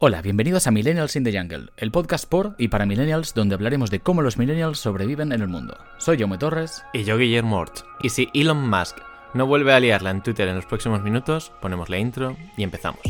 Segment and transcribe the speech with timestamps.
[0.00, 3.90] Hola, bienvenidos a Millennials in the Jungle, el podcast por y para millennials donde hablaremos
[3.90, 5.76] de cómo los millennials sobreviven en el mundo.
[5.98, 6.84] Soy Jaume Torres.
[6.92, 7.84] Y yo, Guillermo Orch.
[8.00, 8.96] Y si Elon Musk
[9.34, 13.00] no vuelve a liarla en Twitter en los próximos minutos, ponemos la intro y empezamos.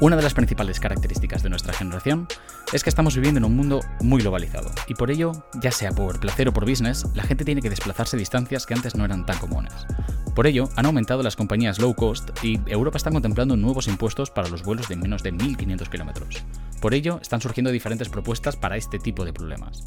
[0.00, 2.28] Una de las principales características de nuestra generación
[2.72, 6.20] es que estamos viviendo en un mundo muy globalizado y por ello, ya sea por
[6.20, 9.40] placer o por business, la gente tiene que desplazarse distancias que antes no eran tan
[9.40, 9.74] comunes.
[10.36, 14.48] Por ello, han aumentado las compañías low cost y Europa está contemplando nuevos impuestos para
[14.48, 16.44] los vuelos de menos de 1.500 kilómetros.
[16.80, 19.82] Por ello, están surgiendo diferentes propuestas para este tipo de problemas.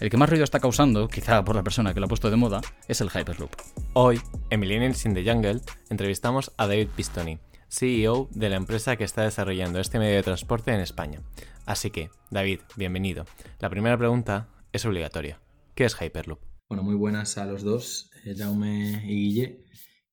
[0.00, 2.36] El que más ruido está causando, quizá por la persona que lo ha puesto de
[2.36, 3.54] moda, es el Hyperloop.
[3.92, 4.20] Hoy,
[4.50, 7.38] en Millennials in the Jungle, entrevistamos a David Pistoni,
[7.72, 11.20] CEO de la empresa que está desarrollando este medio de transporte en España.
[11.64, 13.24] Así que, David, bienvenido.
[13.60, 15.40] La primera pregunta es obligatoria.
[15.74, 16.38] ¿Qué es Hyperloop?
[16.68, 19.64] Bueno, muy buenas a los dos, eh, Jaume y Guille.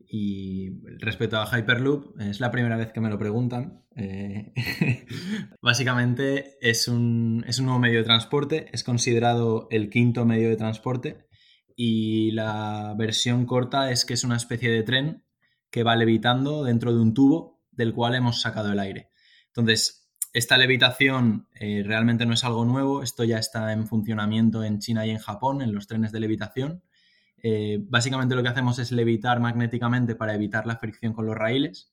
[0.07, 3.83] Y respecto a Hyperloop, es la primera vez que me lo preguntan.
[3.97, 4.53] Eh,
[5.61, 10.55] básicamente es un, es un nuevo medio de transporte, es considerado el quinto medio de
[10.55, 11.27] transporte
[11.75, 15.23] y la versión corta es que es una especie de tren
[15.69, 19.09] que va levitando dentro de un tubo del cual hemos sacado el aire.
[19.47, 24.79] Entonces, esta levitación eh, realmente no es algo nuevo, esto ya está en funcionamiento en
[24.79, 26.83] China y en Japón, en los trenes de levitación.
[27.41, 31.91] Eh, básicamente lo que hacemos es levitar magnéticamente para evitar la fricción con los raíles.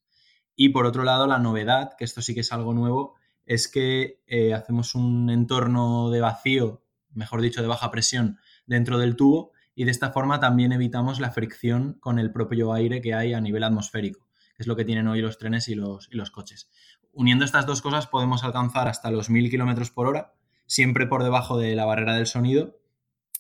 [0.55, 4.23] Y por otro lado, la novedad, que esto sí que es algo nuevo, es que
[4.27, 6.83] eh, hacemos un entorno de vacío,
[7.15, 11.31] mejor dicho, de baja presión dentro del tubo y de esta forma también evitamos la
[11.31, 15.07] fricción con el propio aire que hay a nivel atmosférico, que es lo que tienen
[15.07, 16.71] hoy los trenes y los, y los coches.
[17.13, 20.33] Uniendo estas dos cosas podemos alcanzar hasta los 1000 km por hora,
[20.67, 22.81] siempre por debajo de la barrera del sonido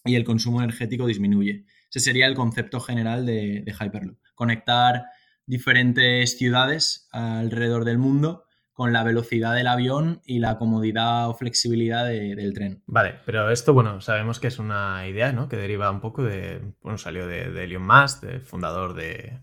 [0.05, 1.65] y el consumo energético disminuye.
[1.89, 4.19] Ese sería el concepto general de, de Hyperloop.
[4.35, 5.07] Conectar
[5.47, 8.46] diferentes ciudades alrededor del mundo
[8.77, 12.83] con la velocidad del avión y la comodidad o flexibilidad del tren.
[12.87, 15.49] Vale, pero esto, bueno, sabemos que es una idea, ¿no?
[15.49, 19.41] Que deriva un poco de, bueno, salió de, de Elon Musk, de fundador de,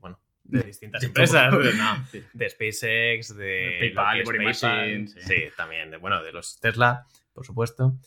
[0.00, 1.52] bueno, de distintas empresas,
[2.32, 5.20] de, SpaceX, de, PayPal, PayPal sí.
[5.20, 5.34] sí.
[5.54, 7.98] también, de, bueno, de los Tesla, por supuesto.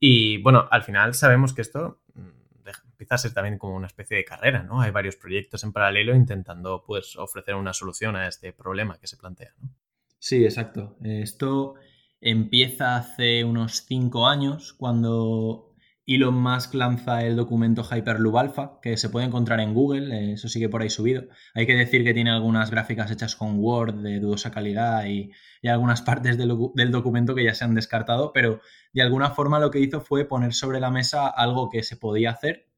[0.00, 4.16] Y bueno, al final sabemos que esto mm, empieza a ser también como una especie
[4.16, 4.80] de carrera, ¿no?
[4.80, 9.18] Hay varios proyectos en paralelo intentando, pues, ofrecer una solución a este problema que se
[9.18, 9.68] plantea, ¿no?
[10.18, 10.96] Sí, exacto.
[11.02, 11.74] Esto
[12.20, 15.68] empieza hace unos cinco años cuando
[16.06, 20.70] Elon Musk lanza el documento Hyperloop Alpha, que se puede encontrar en Google, eso sigue
[20.70, 21.24] por ahí subido.
[21.54, 25.30] Hay que decir que tiene algunas gráficas hechas con Word de dudosa calidad y,
[25.68, 28.60] algunas partes del, del, documento que ya se han descartado, pero
[28.94, 32.30] de alguna forma lo que hizo fue poner sobre la mesa algo que se podía
[32.30, 32.68] hacer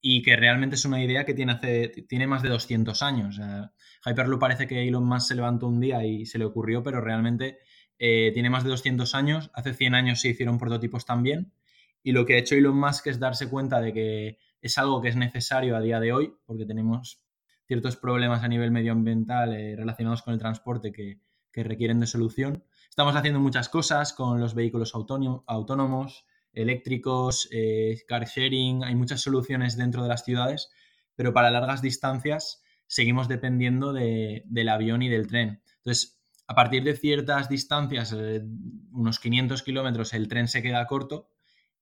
[0.00, 3.40] y que realmente es una idea que tiene, hace, tiene más de 200 años.
[4.04, 7.58] Hyperloop parece que Elon Musk se levantó un día y se le ocurrió, pero realmente
[7.98, 9.50] eh, tiene más de 200 años.
[9.54, 11.52] Hace 100 años se hicieron prototipos también.
[12.02, 15.08] Y lo que ha hecho Elon Musk es darse cuenta de que es algo que
[15.08, 17.20] es necesario a día de hoy, porque tenemos
[17.66, 21.20] ciertos problemas a nivel medioambiental eh, relacionados con el transporte que,
[21.52, 22.64] que, requieren de solución.
[22.88, 29.76] Estamos haciendo muchas cosas con los vehículos autónomos, eléctricos, eh, car sharing, hay muchas soluciones
[29.76, 30.70] dentro de las ciudades,
[31.14, 35.62] pero para largas distancias seguimos dependiendo del avión y del tren.
[35.78, 38.42] Entonces, a partir de ciertas distancias, eh,
[38.92, 41.30] unos 500 kilómetros, el tren se queda corto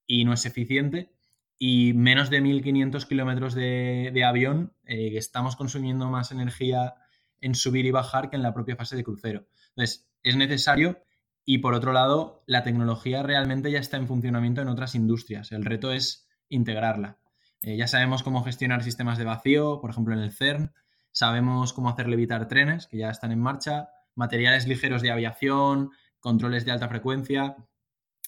[0.06, 1.12] y no es eficiente.
[1.58, 6.94] Y menos de 1500 kilómetros de, avión, eh, estamos consumiendo más energía
[7.40, 9.46] en subir y bajar que en la propia fase de crucero.
[9.70, 10.98] Entonces, es necesario
[11.44, 15.52] y por otro lado, la tecnología realmente ya está en funcionamiento en otras industrias.
[15.52, 17.18] El reto es integrarla.
[17.60, 20.72] Eh, ya sabemos cómo gestionar sistemas de vacío, por ejemplo en el CERN.
[21.14, 26.64] Sabemos cómo hacer levitar trenes, que ya están en marcha, materiales ligeros de aviación, controles
[26.64, 27.56] de alta frecuencia.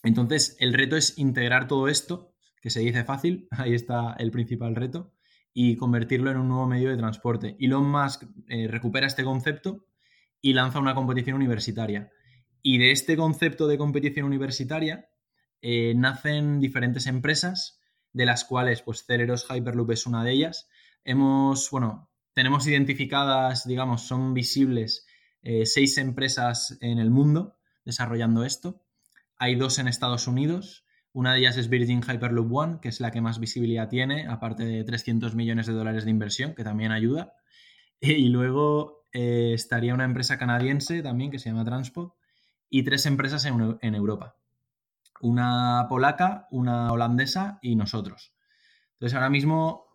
[0.04, 2.32] Entonces, el reto es integrar todo esto,
[2.62, 5.12] que se dice fácil, ahí está el principal reto,
[5.52, 7.56] y convertirlo en un nuevo medio de transporte.
[7.58, 9.88] Elon Musk eh, recupera este concepto
[10.40, 12.12] y lanza una competición universitaria.
[12.62, 15.08] Y de este concepto de competición universitaria
[15.60, 17.80] eh, nacen diferentes empresas,
[18.12, 20.68] de las cuales, pues, Celeros Hyperloop es una de ellas.
[21.02, 25.06] Hemos, bueno, tenemos identificadas, digamos, son visibles
[25.40, 27.56] eh, seis empresas en el mundo
[27.86, 28.82] desarrollando esto.
[29.38, 30.84] Hay dos en Estados Unidos.
[31.14, 34.66] Una de ellas es Virgin Hyperloop One, que es la que más visibilidad tiene, aparte
[34.66, 37.32] de 300 millones de dólares de inversión, que también ayuda.
[38.02, 42.12] Y luego eh, estaría una empresa canadiense también que se llama Transport,
[42.68, 44.36] y tres empresas en, Europa.
[45.22, 48.34] Una polaca, una holandesa y nosotros.
[48.92, 49.85] Entonces ahora mismo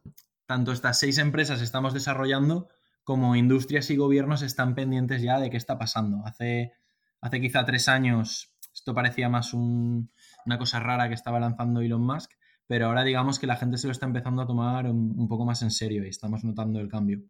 [0.51, 2.68] tanto estas seis empresas estamos desarrollando
[3.06, 6.25] como industrias y gobiernos están pendientes ya de qué está pasando.
[6.25, 6.74] Hace,
[7.21, 12.31] hace quizá tres años esto parecía más una cosa rara que estaba lanzando Elon Musk,
[12.68, 15.62] pero ahora digamos que la gente se lo está empezando a tomar un, poco más
[15.62, 17.21] en serio y estamos notando el cambio.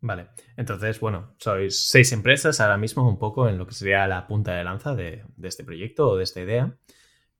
[0.00, 4.26] Vale, entonces, bueno, sois seis empresas ahora mismo un poco en lo que sería la
[4.26, 6.74] punta de lanza de, este proyecto o de esta idea.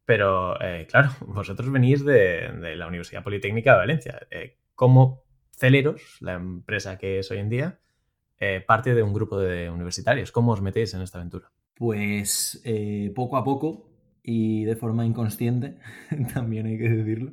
[0.05, 4.20] Pero, eh, claro, vosotros venís de, la Universidad Politécnica de Valencia.
[4.31, 7.80] Eh, ¿Cómo Celeros, la empresa que es hoy en día,
[8.38, 10.30] eh, parte de un grupo de universitarios?
[10.30, 11.50] ¿Cómo os metéis en esta aventura?
[11.75, 12.62] Pues
[13.14, 13.90] poco a poco
[14.22, 15.78] y de forma inconsciente,
[16.32, 17.32] también hay que decirlo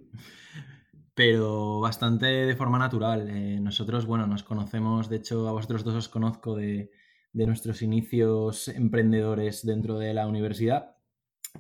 [1.16, 3.30] pero bastante de forma natural.
[3.30, 6.92] Eh, nosotros, bueno, nos conocemos, de hecho a vosotros dos os conozco de,
[7.34, 10.98] nuestros inicios emprendedores dentro de la universidad.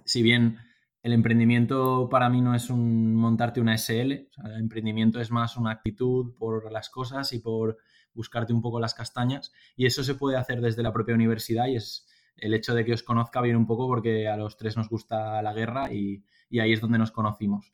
[0.03, 0.57] Si bien
[1.05, 6.33] el emprendimiento para mí no es montarte una SL, el emprendimiento es más una actitud
[6.35, 7.77] por las cosas y por
[8.15, 11.75] buscarte un poco las castañas y eso se puede hacer desde la propia universidad y
[11.75, 12.07] es
[12.37, 15.41] el hecho de que os conozca bien un poco porque a los tres nos gusta
[15.43, 16.23] la guerra y
[16.59, 17.71] ahí es donde nos conocimos.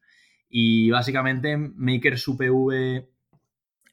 [0.49, 3.07] Y básicamente Makers UPV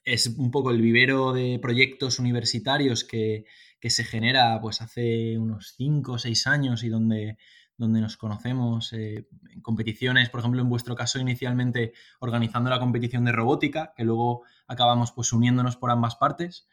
[0.03, 3.45] es un poco el vivero de proyectos universitarios que,
[3.81, 7.37] se genera pues hace unos 5 o 6 años y donde,
[7.79, 13.25] donde nos conocemos eh, en competiciones, por ejemplo, en vuestro caso inicialmente organizando la competición
[13.25, 16.67] de robótica, que luego acabamos pues uniéndonos por ambas partes.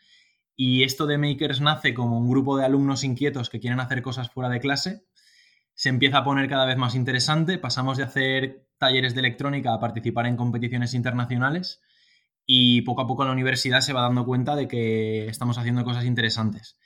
[0.57, 4.31] Y esto de Makers nace como un grupo de alumnos inquietos que quieren hacer cosas
[4.31, 5.05] fuera de clase.
[5.75, 9.81] Se empieza a poner cada vez más interesante, pasamos de hacer talleres de electrónica a
[9.81, 11.81] participar en competiciones internacionales
[12.45, 16.05] y poco a poco la universidad se va dando cuenta de que estamos haciendo cosas
[16.05, 16.79] interesantes.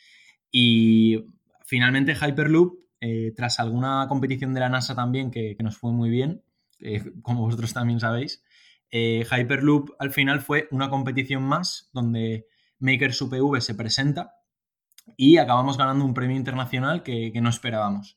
[0.51, 1.25] Y
[1.65, 6.43] finalmente Hyperloop, eh, tras alguna competición de la NASA también que, nos fue muy bien,
[7.23, 8.43] como vosotros también sabéis,
[8.91, 12.47] eh, Hyperloop al final fue una competición más donde
[12.79, 14.35] Makers UPV se presenta
[15.17, 18.17] y acabamos ganando un premio internacional que no esperábamos.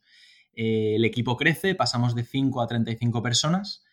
[0.56, 3.84] Eh, el equipo crece, pasamos de 5 a 35 personas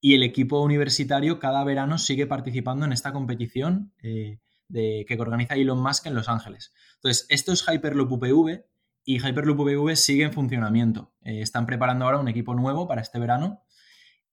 [0.00, 5.54] y el equipo universitario cada verano sigue participando en esta competición eh, de, que organiza
[5.54, 6.72] Elon Musk en Los Ángeles.
[6.96, 8.64] Entonces, esto es Hyperloop UPV
[9.04, 11.12] y Hyperloop UPV sigue en funcionamiento.
[11.22, 13.62] Eh, están preparando ahora un equipo nuevo para este verano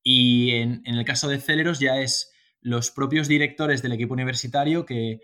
[0.03, 2.31] y en, el caso de Celeros ya es
[2.61, 5.19] los propios directores del equipo universitario que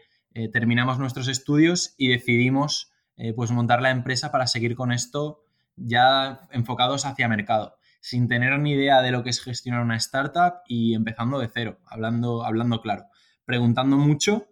[0.51, 2.91] terminamos nuestros estudios y decidimos
[3.37, 5.45] pues montar la empresa para seguir con esto
[5.77, 10.61] ya enfocados hacia mercado, sin tener ni idea de lo que es gestionar una startup
[10.67, 13.05] y empezando de cero, hablando, hablando claro,
[13.45, 14.47] preguntando mucho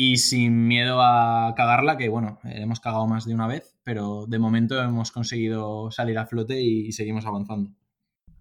[0.00, 4.38] y sin miedo a cagarla, que bueno, hemos cagado más de una vez, pero de
[4.38, 7.72] momento hemos conseguido salir a flote y, seguimos avanzando.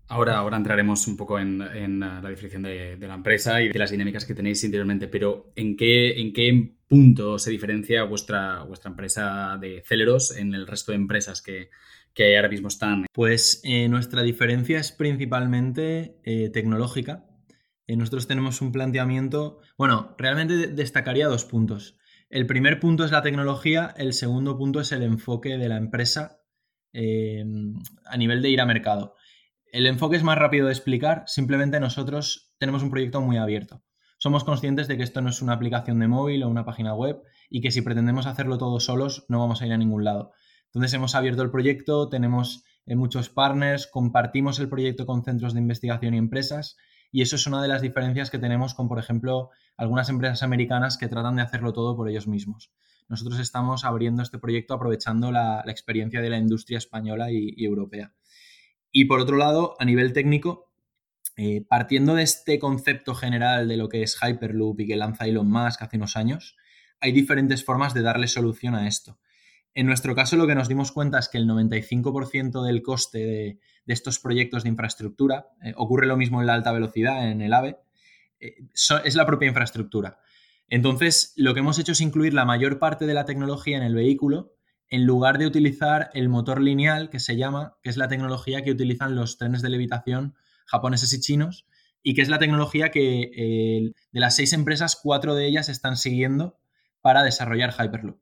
[0.07, 1.57] Ahora, ahora entraremos un poco en,
[1.99, 6.21] la definición de, la empresa y de las dinámicas que tenéis interiormente, pero ¿en qué,
[6.21, 11.41] en qué punto se diferencia vuestra, vuestra empresa de Celeros en el resto de empresas
[11.41, 11.71] que,
[12.35, 13.07] ahora mismo están?
[13.11, 17.26] Pues eh, nuestra diferencia es principalmente eh, tecnológica.
[17.87, 21.97] Nosotros tenemos un planteamiento, bueno, realmente destacaría dos puntos.
[22.29, 26.41] El primer punto es la tecnología, el segundo punto es el enfoque de la empresa
[26.93, 29.15] a nivel de ir a mercado.
[29.71, 33.83] El enfoque es más rápido de explicar, simplemente nosotros tenemos un proyecto muy abierto.
[34.17, 37.21] Somos conscientes de que esto no es una aplicación de móvil o una página web
[37.49, 40.31] y que si pretendemos hacerlo todos solos no vamos a ir a ningún lado.
[40.65, 45.59] Entonces hemos abierto el proyecto, tenemos eh, muchos partners, compartimos el proyecto con centros de
[45.59, 46.77] investigación y empresas
[47.11, 50.97] y eso es una de las diferencias que tenemos con, por ejemplo, algunas empresas americanas
[50.97, 52.71] que tratan de hacerlo todo por ellos mismos.
[53.07, 58.13] Nosotros estamos abriendo este proyecto aprovechando la, experiencia de la industria española y europea.
[58.91, 60.67] Y por otro lado, a nivel técnico,
[61.39, 65.47] eh, partiendo de este concepto general de lo que es Hyperloop y que lanza Elon
[65.47, 66.57] Musk hace unos años,
[66.99, 69.19] hay diferentes formas de darle solución a esto.
[69.77, 73.59] En nuestro caso, lo que nos dimos cuenta es que el 95% del coste de,
[73.85, 77.77] estos proyectos de infraestructura, eh, ocurre lo mismo en la alta velocidad, en el AVE,
[78.39, 80.17] eh, es la propia infraestructura.
[80.67, 83.93] Entonces, lo que hemos hecho es incluir la mayor parte de la tecnología en el
[83.93, 84.55] vehículo
[84.89, 88.71] en lugar de utilizar el motor lineal que se llama, que es la tecnología que
[88.71, 90.33] utilizan los trenes de levitación
[90.65, 91.67] japoneses y chinos,
[92.01, 95.97] y que es la tecnología que eh, de las seis empresas, cuatro de ellas están
[95.97, 96.57] siguiendo
[97.01, 98.17] para desarrollar Hyperloop.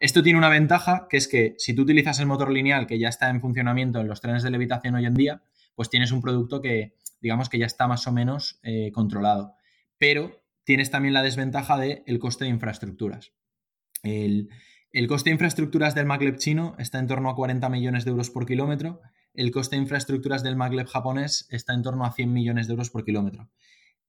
[0.00, 3.08] Esto tiene una ventaja, que es que si tú utilizas el motor lineal que ya
[3.08, 5.42] está en funcionamiento en los trenes de levitación hoy en día,
[5.74, 9.54] pues tienes un producto que, digamos que ya está más o menos eh, controlado.
[9.98, 13.32] Pero tienes también la desventaja del el coste de infraestructuras.
[14.04, 14.50] El,
[14.92, 18.30] el coste de infraestructuras del maglev chino está en torno a 40 millones de euros
[18.30, 19.00] por kilómetro.
[19.34, 22.90] El coste de infraestructuras del maglev japonés está en torno a 100 millones de euros
[22.90, 23.50] por kilómetro.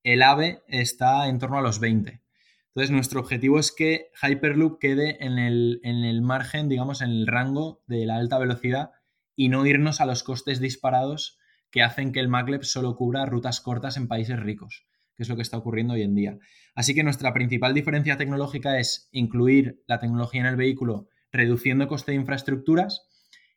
[0.03, 2.21] el AVE está en torno a los 20.
[2.69, 7.27] Entonces, nuestro objetivo es que Hyperloop quede en el, en el margen, digamos, en el
[7.27, 8.91] rango de la alta velocidad
[9.35, 11.39] y no irnos a los costes disparados
[11.71, 15.35] que hacen que el maglev solo cubra rutas cortas en países ricos, que es lo
[15.35, 16.37] que está ocurriendo hoy en día.
[16.75, 22.11] Así que nuestra principal diferencia tecnológica es incluir la tecnología en el vehículo reduciendo coste
[22.11, 23.07] de infraestructuras.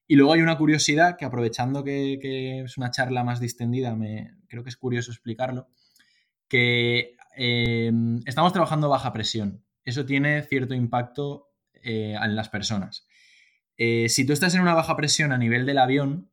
[0.06, 4.62] Y luego hay una curiosidad que aprovechando que, es una charla más distendida, me, creo
[4.62, 5.68] que es curioso explicarlo,
[6.48, 9.64] que em, estamos trabajando baja presión.
[9.84, 13.06] Eso tiene cierto impacto eh, en las personas.
[13.76, 16.30] Eh, si tú estás en una baja presión a nivel del avión,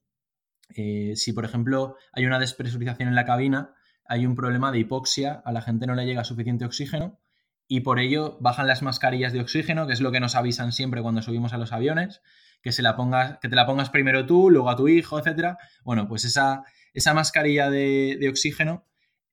[0.76, 3.74] eh, si, por ejemplo, hay una despresurización en la cabina,
[4.06, 7.20] hay un problema de hipoxia, a la gente no le llega suficiente oxígeno
[7.68, 11.02] y por ello bajan las mascarillas de oxígeno, que es lo que nos avisan siempre
[11.02, 12.22] cuando subimos a los aviones,
[12.62, 15.56] que, se la pongas, que te la pongas primero tú, luego a tu hijo, etc.
[15.84, 16.64] Bueno, pues esa,
[16.94, 18.86] esa mascarilla de, de oxígeno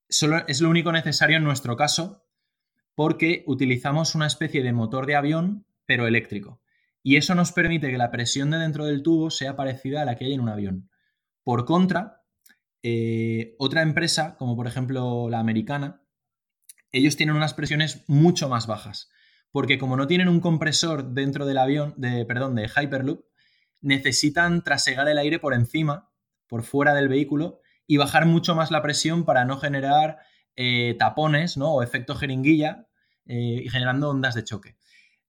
[0.08, 2.26] es lo único necesario en nuestro caso
[2.94, 6.60] porque utilizamos una especie de motor de avión, pero eléctrico.
[7.02, 10.16] Y eso nos permite que la presión de dentro del tubo sea parecida a la
[10.16, 10.90] que hay en un avión.
[11.44, 12.24] Por contra,
[12.82, 16.02] eh, otra empresa, como por ejemplo la americana,
[16.90, 19.10] ellos tienen unas presiones mucho más bajas,
[19.50, 23.24] porque como no tienen un compresor dentro del avión, de, perdón, de Hyperloop,
[23.80, 26.10] necesitan trasegar el aire por encima,
[26.46, 30.18] por fuera del vehículo, y bajar mucho más la presión para no generar
[30.56, 31.72] eh, tapones ¿no?
[31.72, 32.86] o efecto jeringuilla
[33.26, 34.76] eh, y generando ondas de choque.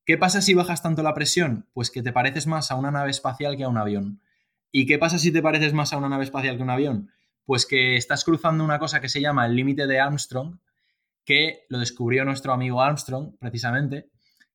[0.06, 1.68] ¿Qué pasa si bajas tanto la presión?
[1.74, 4.22] Pues que te pareces más a una nave espacial que a un avión.
[4.72, 7.12] ¿Y qué pasa si te pareces más a una nave espacial que un avión?
[7.46, 10.60] Pues que estás cruzando una cosa que se llama el límite de Armstrong,
[11.26, 14.10] que lo descubrió nuestro amigo Armstrong, precisamente,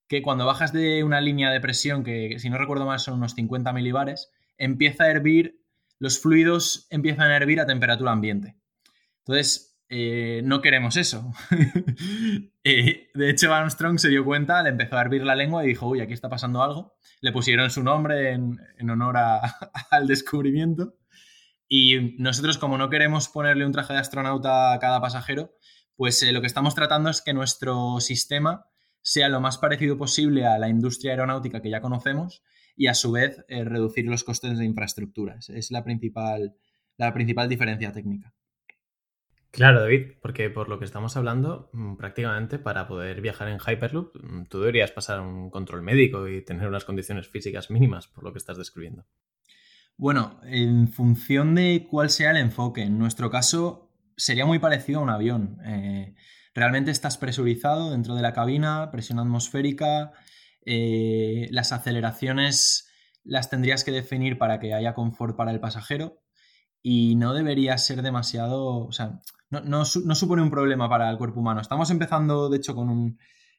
[0.09, 3.35] que cuando bajas de una línea de presión, que si no recuerdo mal son unos
[3.35, 5.62] 50 milibares, empieza a hervir,
[6.03, 8.57] los fluidos empiezan a hervir a temperatura ambiente.
[9.19, 11.33] Entonces, eh, no queremos eso.
[12.65, 15.89] Eh, de hecho, Armstrong se dio cuenta, le empezó a hervir la lengua y dijo,
[15.89, 16.95] uy, aquí está pasando algo.
[17.21, 19.17] Le pusieron su nombre en, honor
[19.91, 20.95] al descubrimiento.
[21.67, 25.57] Y nosotros, como no queremos ponerle un traje de astronauta a cada pasajero,
[25.97, 28.67] pues eh, lo que estamos tratando es que nuestro sistema
[29.01, 32.45] sea lo más parecido posible a la industria aeronáutica que ya conocemos
[32.77, 35.51] y a su vez reducir los costes de infraestructuras.
[35.51, 36.55] Es la principal,
[36.97, 38.35] la principal diferencia técnica.
[39.53, 44.17] Claro, David, porque por lo que estamos hablando, mm, prácticamente para poder viajar en Hyperloop,
[44.17, 48.33] mm, tú deberías pasar un control médico y tener unas condiciones físicas mínimas, por lo
[48.33, 49.05] que estás describiendo.
[49.99, 55.03] Bueno, en función de cuál sea el enfoque, en nuestro caso sería muy parecido a
[55.03, 55.59] un avión.
[55.67, 56.15] Eh,
[56.55, 60.13] realmente estás presurizado dentro de la cabina, presión atmosférica,
[60.65, 62.89] eh, las aceleraciones
[63.25, 66.23] las tendrías que definir para que haya confort para el pasajero
[66.83, 71.61] y no debería ser demasiado, o sea, no, supone un problema para el cuerpo humano.
[71.61, 73.19] Estamos empezando, de hecho, con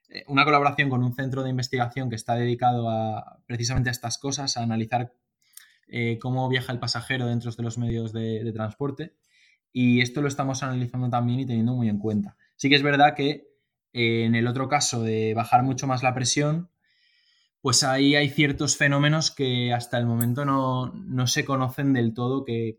[0.10, 4.17] eh, una colaboración con un centro de investigación que está dedicado a precisamente a estas
[4.17, 5.13] cosas, a analizar
[5.88, 9.15] eh, cómo viaja el pasajero dentro de los medios de, transporte.
[9.72, 12.36] Y esto lo estamos analizando también y teniendo muy en cuenta.
[12.55, 13.48] Sí que es verdad que
[13.93, 16.69] en el otro caso de bajar mucho más la presión,
[17.63, 22.43] pues ahí hay ciertos fenómenos que hasta el momento no, no se conocen del todo,
[22.43, 22.77] qué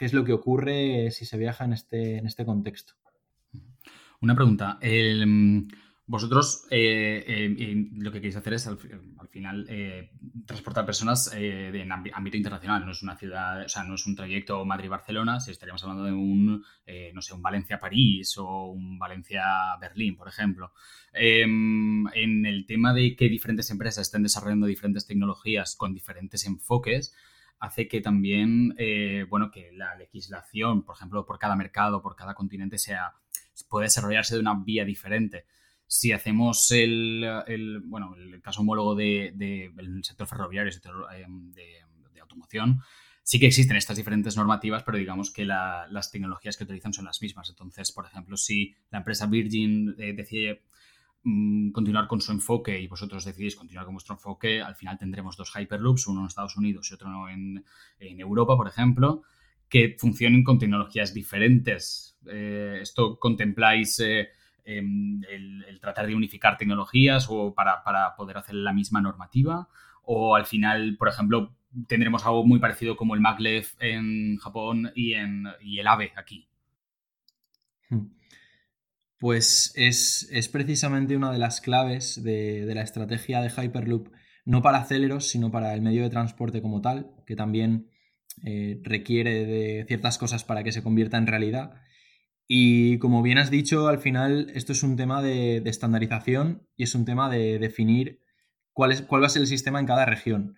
[0.00, 2.94] es lo que ocurre si se viaja en este, en este contexto.
[4.20, 4.80] Una pregunta.
[6.08, 8.78] Vosotros eh, eh, lo que queréis hacer es al,
[9.28, 10.12] final eh,
[10.46, 12.86] transportar personas en ámbito internacional.
[12.86, 16.12] No es una ciudad, o sea, no es un trayecto Madrid-Barcelona, si estaríamos hablando de
[16.12, 16.64] un,
[17.12, 20.72] no sé, un Valencia-París o un Valencia-Berlín, por ejemplo.
[21.12, 27.14] Em, en el tema de que diferentes empresas estén desarrollando diferentes tecnologías con diferentes enfoques,
[27.58, 28.76] hace que también,
[29.28, 33.12] bueno, que la legislación, por ejemplo, por cada mercado, por cada continente, sea,
[33.68, 35.46] puede desarrollarse de una vía diferente.
[35.86, 42.80] Si hacemos el, bueno, el caso homólogo del de, sector ferroviario, sector eh, de, automoción,
[43.22, 47.22] sí que existen estas diferentes normativas, pero digamos que las tecnologías que utilizan son las
[47.22, 47.48] mismas.
[47.50, 50.62] Entonces, por ejemplo, si la empresa Virgin eh, decide
[51.28, 55.36] Mm, continuar con su enfoque y vosotros decidís continuar con vuestro enfoque, al final tendremos
[55.36, 57.64] dos Hyperloops, uno en Estados Unidos y otro en,
[57.98, 59.24] Europa, por ejemplo,
[59.68, 62.16] que funcionen con tecnologías diferentes.
[62.30, 63.98] Eh, ¿Esto contempláis
[64.66, 67.82] em, el, tratar de unificar tecnologías o para,
[68.16, 69.68] poder hacer la misma normativa?
[70.02, 71.56] ¿O al final, por ejemplo,
[71.88, 76.48] tendremos algo muy parecido como el maglev en Japón y, en, y el AVE aquí?
[77.88, 78.16] Hmm.
[79.18, 84.08] Pues es, precisamente una de las claves de, la estrategia de Hyperloop,
[84.44, 87.88] no para aceleros, sino para el medio de transporte como tal, que también
[88.44, 91.80] eh, requiere de ciertas cosas para que se convierta en realidad.
[92.48, 96.94] Y como bien has dicho, al final esto es un tema de, estandarización y es
[96.94, 98.22] un tema de definir
[98.72, 100.56] cuál, es, cuál va a ser el sistema en cada región.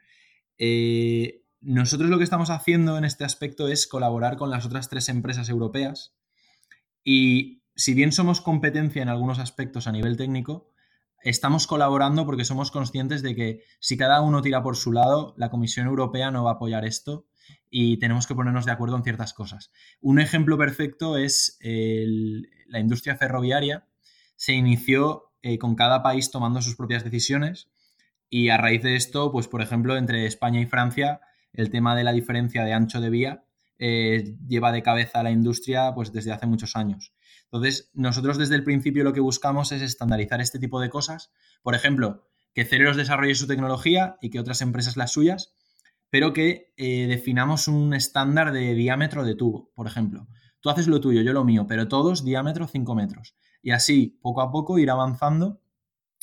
[0.58, 5.08] Eh, nosotros lo que estamos haciendo en este aspecto es colaborar con las otras tres
[5.08, 6.14] empresas europeas
[7.02, 10.72] y si bien somos competencia en algunos aspectos a nivel técnico,
[11.22, 15.48] estamos colaborando porque somos conscientes de que si cada uno tira por su lado, la
[15.48, 17.27] Comisión Europea no va a apoyar esto
[17.70, 19.70] y tenemos que ponernos de acuerdo en ciertas cosas.
[20.00, 23.86] Un ejemplo perfecto es la industria ferroviaria.
[24.36, 27.70] Se inició eh, con cada país tomando sus propias decisiones
[28.30, 31.20] y a raíz de esto, pues por ejemplo, entre España y Francia,
[31.52, 33.44] el tema de la diferencia de ancho de vía
[33.78, 37.12] eh, lleva de cabeza a la industria pues desde hace muchos años.
[37.44, 41.32] Entonces, nosotros desde el principio lo que buscamos es estandarizar este tipo de cosas.
[41.62, 45.54] Por ejemplo, que Cereros desarrolle su tecnología y que otras empresas las suyas,
[46.10, 50.26] pero que eh, definamos un estándar de diámetro de tubo, por ejemplo.
[50.60, 53.36] Tú haces lo tuyo, yo lo mío, pero todos diámetro 5 metros.
[53.62, 55.60] Y así, poco a poco, ir avanzando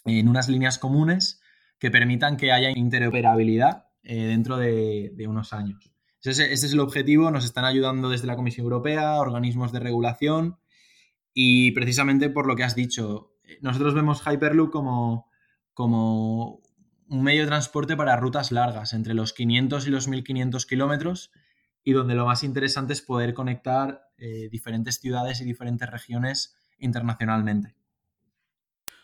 [0.06, 1.42] en unas líneas comunes
[1.80, 5.92] que permitan que haya interoperabilidad eh, dentro de, unos años.
[6.22, 10.58] Ese, ese, es el objetivo, nos están ayudando desde la Comisión Europea, organismos de regulación
[11.34, 15.30] y precisamente por lo que has dicho, nosotros vemos Hyperloop como,
[15.74, 16.62] como
[17.10, 21.32] un medio de transporte para rutas largas, entre los 500 y los 1500 kilómetros,
[21.84, 27.76] y donde lo más interesante es poder conectar eh, diferentes ciudades y diferentes regiones internacionalmente.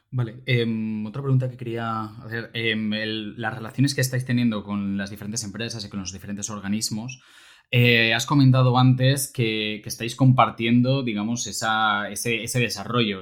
[0.10, 2.50] Vale, em, otra pregunta que quería hacer.
[2.54, 2.92] Em,
[3.38, 7.22] las relaciones que estáis teniendo con las diferentes empresas y con los diferentes organismos,
[7.70, 11.64] eh, has comentado antes que, estáis compartiendo, digamos, ese,
[12.12, 13.22] ese desarrollo.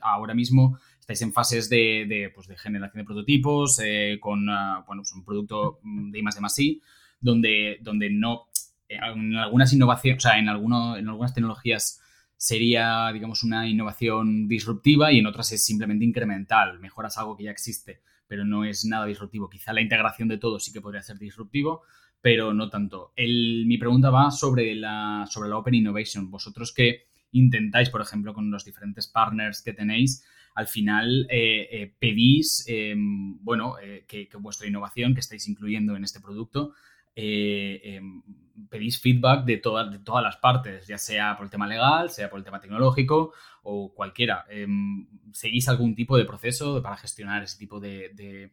[0.00, 5.12] Ahora mismo estáis en fases de, pues, generación de prototipos eh, con uh, bueno, pues,
[5.12, 6.82] un producto de I más de I,
[7.20, 8.46] donde, donde no,
[8.88, 12.00] eh, en algunas innovaciones, o sea, en, alguno, en algunas tecnologías
[12.38, 17.50] sería, digamos, una innovación disruptiva y en otras es simplemente incremental, mejoras algo que ya
[17.50, 19.50] existe, pero no es nada disruptivo.
[19.50, 21.82] Quizá la integración de todo sí que podría ser disruptivo,
[22.22, 23.12] pero no tanto.
[23.18, 26.30] mi pregunta va sobre la, sobre la Open Innovation.
[26.30, 31.94] Vosotros que intentáis, por ejemplo, con los diferentes partners que tenéis, al final eh, eh,
[31.98, 36.74] pedís, em, bueno, eh, que, vuestra innovación que estáis incluyendo en este producto,
[37.16, 38.22] em,
[38.70, 42.30] pedís feedback de, todas de todas las partes, ya sea por el tema legal, sea
[42.30, 44.44] por el tema tecnológico o cualquiera.
[44.48, 48.52] Em, ¿Seguís algún tipo de proceso para gestionar ese tipo de,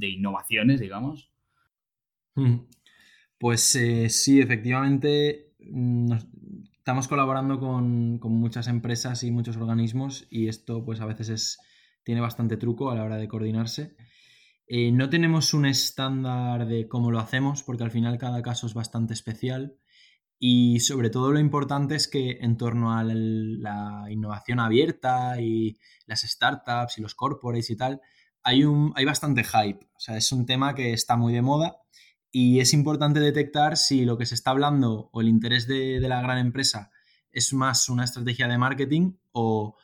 [0.00, 1.30] innovaciones, digamos?
[2.34, 2.66] Hmm.
[3.38, 5.54] Pues sí, efectivamente,
[6.80, 11.58] estamos colaborando con, muchas empresas y muchos organismos y esto pues a veces es,
[12.04, 13.96] tiene bastante truco a la hora de coordinarse.
[14.66, 18.72] Eh, no tenemos un estándar de cómo lo hacemos porque al final cada caso es
[18.72, 19.76] bastante especial
[20.38, 26.22] y sobre todo lo importante es que en torno a la innovación abierta y las
[26.22, 28.00] startups y los corporates y tal,
[28.42, 29.84] hay, un, hay bastante hype.
[29.94, 31.76] O sea, es un tema que está muy de moda
[32.32, 36.20] y es importante detectar si lo que se está hablando o el interés de, la
[36.20, 36.90] gran empresa
[37.32, 39.76] es más una estrategia de marketing o,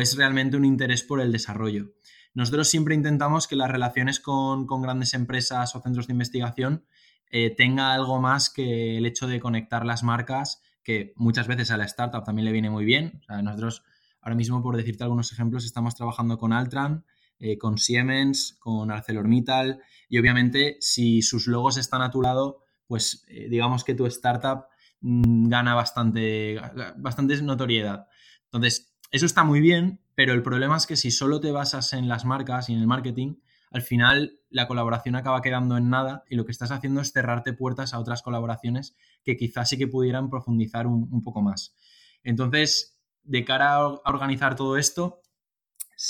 [0.00, 1.92] es realmente un interés por el desarrollo.
[2.34, 6.84] Nosotros siempre intentamos que las relaciones con, grandes empresas o centros de investigación
[7.30, 11.76] eh, tenga algo más que el hecho de conectar las marcas, que muchas veces a
[11.76, 13.22] la startup también le viene muy bien.
[13.42, 13.84] nosotros
[14.20, 17.04] ahora mismo, por decirte algunos ejemplos, estamos trabajando con Altran,
[17.38, 23.24] eh, con Siemens, con ArcelorMittal y obviamente si sus logos están a tu lado, pues
[23.28, 24.66] eh, digamos que tu startup
[25.00, 26.60] mm, gana bastante,
[26.96, 28.06] bastante notoriedad.
[28.44, 32.08] Entonces, eso está muy bien, pero el problema es que si solo te basas en
[32.08, 33.36] las marcas y en el marketing,
[33.70, 37.52] al final la colaboración acaba quedando en nada y lo que estás haciendo es cerrarte
[37.52, 41.74] puertas a otras colaboraciones que quizás sí que pudieran profundizar un poco más.
[42.22, 42.96] Entonces,
[43.26, 45.20] de cara a organizar todo esto,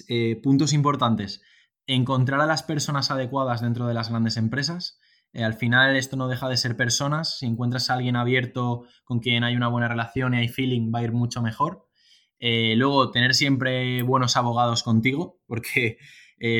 [0.09, 1.43] eh, puntos importantes.
[1.87, 4.99] Encontrar a las personas adecuadas dentro de las grandes empresas.
[5.33, 7.39] Eh, al final esto no deja de ser personas.
[7.39, 11.01] Si encuentras a alguien abierto con quien hay una buena relación y hay feeling, va
[11.01, 11.89] a ir mucho mejor.
[12.39, 15.99] Eh, luego, tener siempre buenos abogados contigo, porque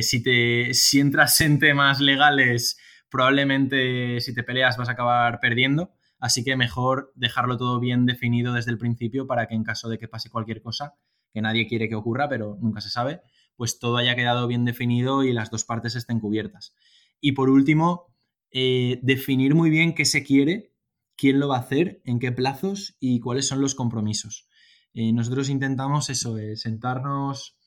[0.01, 2.79] si, te, si entras en temas legales,
[3.11, 5.93] probablemente si te peleas vas a acabar perdiendo.
[6.19, 9.99] Así que mejor dejarlo todo bien definido desde el principio para que en caso de
[9.99, 10.95] que pase cualquier cosa,
[11.37, 13.21] que nadie quiere que ocurra, pero nunca se sabe,
[13.57, 16.75] pues todo haya quedado bien definido y las dos partes estén cubiertas.
[17.21, 18.07] Y por último,
[18.51, 20.73] eh, definir muy bien qué se quiere,
[21.15, 24.49] quién lo va a hacer, en qué plazos y cuáles son los compromisos.
[24.95, 27.59] Eh, nosotros intentamos eso, eh, sentarnos...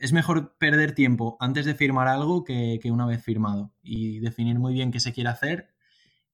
[0.00, 4.58] Es mejor perder tiempo antes de firmar algo que, que una vez firmado y definir
[4.58, 5.68] muy bien qué se quiere hacer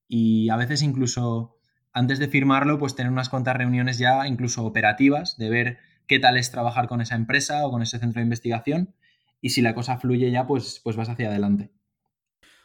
[0.08, 1.58] y a veces incluso
[1.92, 6.36] antes de firmarlo, pues tener unas cuantas reuniones ya incluso operativas, de ver qué tal
[6.36, 8.94] es trabajar con esa empresa o con ese centro de investigación
[9.40, 11.70] y si la cosa fluye ya, pues, pues vas hacia adelante.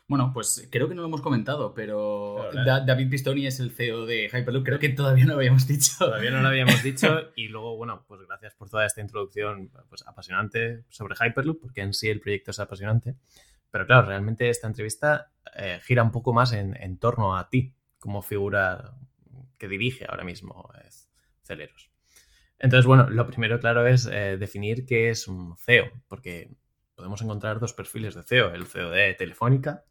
[0.07, 4.29] Bueno, pues creo que no lo hemos comentado, pero David Pistoni es el CEO de
[4.29, 4.63] Hyperloop.
[4.63, 5.91] Creo que todavía no lo habíamos dicho.
[5.99, 7.31] Todavía no lo habíamos dicho.
[7.35, 11.93] Y luego, bueno, pues gracias por toda esta introducción pues, apasionante sobre Hyperloop, porque en
[11.93, 13.15] sí el proyecto es apasionante.
[13.69, 18.21] Pero claro, realmente esta entrevista eh, gira un poco más en, torno a ti, como
[18.21, 18.93] figura
[19.57, 20.87] que dirige ahora mismo eh,
[21.43, 21.89] Celeros.
[22.59, 26.51] Entonces, bueno, lo primero, claro, es eh, definir qué es un CEO, porque
[26.95, 29.85] podemos encontrar dos perfiles de CEO, el CEO de Telefónica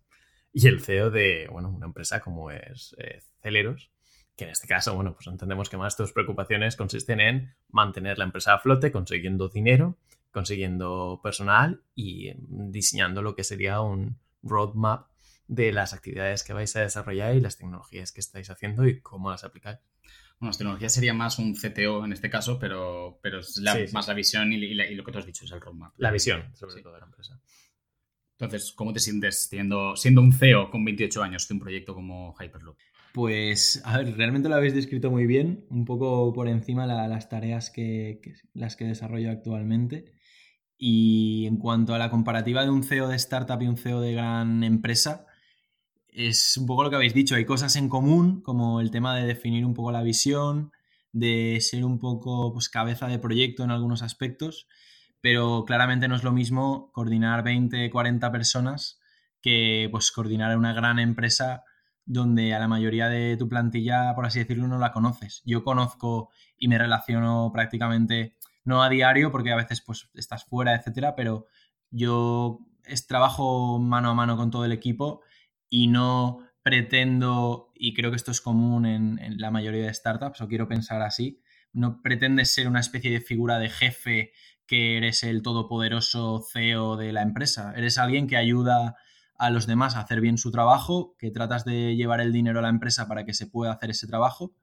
[0.53, 3.93] y el CEO de, bueno, una empresa como es eh, Celeros,
[4.37, 8.25] que en este caso, bueno, pues entendemos que más tus preocupaciones consisten en mantener la
[8.25, 9.97] empresa a flote, consiguiendo dinero,
[10.33, 15.09] consiguiendo personal y diseñando lo que sería un roadmap
[15.49, 19.31] de las actividades que vais a desarrollar y las tecnologías que estáis haciendo y cómo
[19.31, 19.79] las aplicáis.
[20.39, 24.15] Bueno, las tecnologías sería más un CTO en este caso, pero, pero es más la
[24.15, 25.95] visión y, lo que tú has dicho es el roadmap.
[25.97, 27.41] La visión, sobre todo, de la empresa.
[28.39, 32.35] Entonces, ¿cómo te sientes siendo, siendo un CEO con 28 años de un proyecto como
[32.39, 32.77] Hyperloop?
[33.15, 37.31] Pues, a ver, realmente lo habéis descrito muy bien, un poco por encima de las
[37.31, 38.21] tareas que,
[38.53, 40.13] las que desarrollo actualmente.
[40.77, 44.13] Y en cuanto a la comparativa de un CEO de startup y un CEO de
[44.13, 45.25] gran empresa,
[46.17, 49.27] es un poco lo que habéis dicho, hay cosas en común, como el tema de
[49.27, 50.73] definir un poco la visión,
[51.13, 54.67] de ser un poco pues, cabeza de proyecto en algunos aspectos,
[55.21, 58.99] pero claramente no es lo mismo coordinar 20, 40 personas
[59.43, 61.65] que pues coordinar una gran empresa
[62.07, 65.43] donde a la mayoría de tu plantilla, por así decirlo, no la conoces.
[65.45, 70.75] Yo conozco y me relaciono prácticamente, no a diario, porque a veces pues estás fuera,
[70.75, 71.47] etcétera, pero
[71.91, 75.21] yo es, trabajo mano a mano con todo el equipo
[75.69, 80.49] y no pretendo, y creo que esto es común en, la mayoría de startups, o
[80.49, 81.41] quiero pensar así,
[81.73, 84.33] no pretendes ser una especie de figura de jefe
[84.67, 87.73] que eres el todopoderoso CEO de la empresa.
[87.77, 88.97] Eres alguien que ayuda
[89.39, 92.63] a los demás a hacer bien su trabajo, que tratas de llevar el dinero a
[92.63, 94.55] la empresa para que se pueda hacer ese trabajo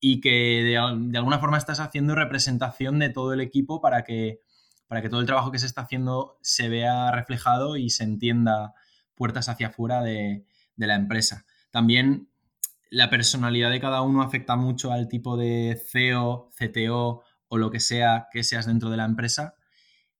[0.00, 4.40] y que de, alguna forma estás haciendo representación de todo el equipo para que,
[4.86, 8.74] para que todo el trabajo que se está haciendo se vea reflejado y se entienda
[9.14, 10.44] puertas hacia afuera de,
[10.76, 11.44] de la empresa.
[11.70, 12.28] También
[12.90, 17.80] la personalidad de cada uno afecta mucho al tipo de CEO, CTO o lo que
[17.80, 19.54] sea que seas dentro de la empresa.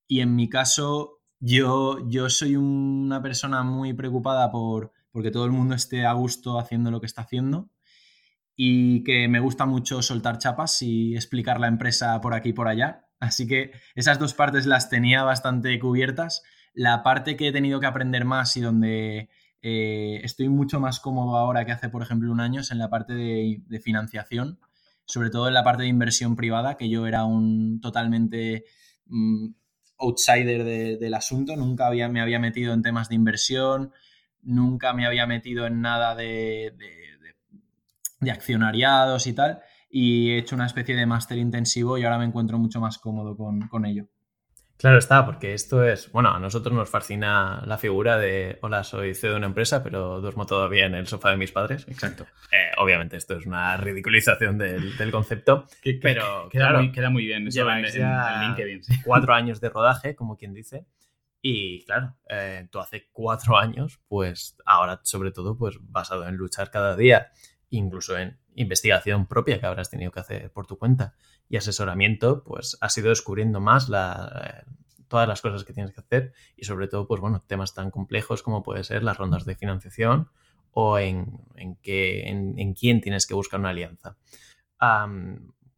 [0.06, 5.52] Y en mi caso, yo, yo soy una persona muy preocupada por porque todo el
[5.52, 7.70] mundo esté a gusto haciendo lo que está haciendo
[8.56, 12.66] y que me gusta mucho soltar chapas y explicar la empresa por aquí y por
[12.66, 13.06] allá.
[13.20, 16.42] Así que esas dos partes las tenía bastante cubiertas.
[16.74, 19.30] La parte que he tenido que aprender más y donde
[19.62, 22.90] eh, estoy mucho más cómodo ahora que hace, por ejemplo, un año es en la
[22.90, 24.58] parte de, financiación
[25.06, 28.64] sobre todo en la parte de inversión privada, que yo era un totalmente
[29.06, 29.48] mm,
[29.98, 30.64] outsider
[30.98, 33.92] del asunto, nunca había, me había metido en temas de inversión,
[34.42, 36.74] nunca me había metido en nada de,
[38.30, 39.60] accionariados y tal,
[39.90, 43.36] y he hecho una especie de máster intensivo y ahora me encuentro mucho más cómodo
[43.36, 44.08] con ello.
[44.76, 49.14] Claro está, porque esto es, bueno, a nosotros nos fascina la figura de, hola, soy
[49.14, 51.86] CEO de una empresa, pero duermo todavía en el sofá de mis padres.
[51.88, 52.26] Exacto.
[52.50, 55.66] Eh, obviamente esto es una ridiculización del, concepto,
[56.02, 58.82] pero queda, muy, queda, muy, bien eso en, LinkedIn.
[59.04, 60.86] Cuatro años de rodaje, como quien dice,
[61.46, 66.70] y claro, eh, tú hace cuatro años, pues ahora sobre todo, pues basado en luchar
[66.70, 67.32] cada día,
[67.76, 71.14] incluso en investigación propia que habrás tenido que hacer por tu cuenta
[71.48, 74.64] y asesoramiento, pues has ido descubriendo más la,
[75.08, 78.42] todas las cosas que tienes que hacer y sobre todo, pues bueno, temas tan complejos
[78.42, 80.30] como puede ser las rondas de financiación
[80.72, 81.78] o en, en,
[82.58, 84.16] en, quién tienes que buscar una alianza.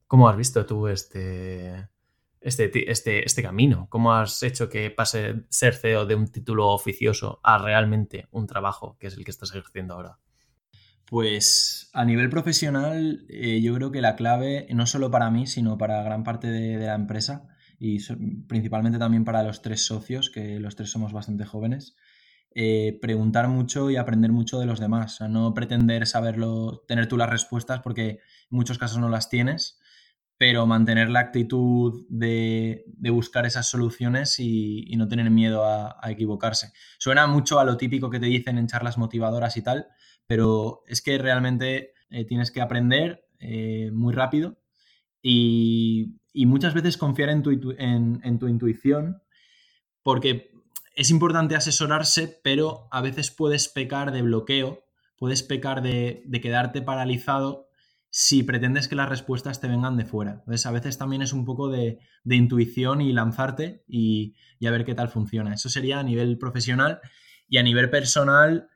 [0.07, 1.89] ¿Cómo has visto tú este,
[2.41, 3.89] este, este, este camino?
[3.91, 8.97] ¿Cómo has hecho que pase ser CEO de un título oficioso a realmente un trabajo
[8.99, 10.19] que es el que estás ejerciendo ahora?
[11.07, 15.79] Pues a nivel profesional, eh, yo creo que la clave, no solo para mí, sino
[15.79, 17.47] para gran parte de, la empresa
[17.79, 17.99] y
[18.49, 21.95] principalmente también para los tres socios, que los tres somos bastante jóvenes,
[22.57, 25.21] eh, preguntar mucho y aprender mucho de los demás.
[25.21, 28.19] no pretender saberlo, tener tú las respuestas, porque en
[28.51, 29.79] muchos casos no las tienes,
[30.39, 36.73] pero mantener la actitud de, buscar esas soluciones y, no tener miedo a equivocarse.
[36.99, 39.87] Suena mucho a lo típico que te dicen en charlas motivadoras y tal
[40.27, 44.59] pero es que realmente eh, tienes que aprender eh, muy rápido
[45.23, 49.23] y, muchas veces confiar en tu, en, tu intuición
[50.03, 50.51] porque
[50.95, 54.85] es importante asesorarse, pero a veces puedes pecar de bloqueo,
[55.19, 57.69] puedes pecar de, quedarte paralizado
[58.11, 60.33] si pretendes que las respuestas te vengan de fuera.
[60.33, 64.95] Entonces, a veces también es un poco de, intuición y lanzarte y, a ver qué
[64.95, 65.55] tal funciona.
[65.55, 67.01] Eso sería a nivel profesional
[67.49, 68.69] y a nivel personal.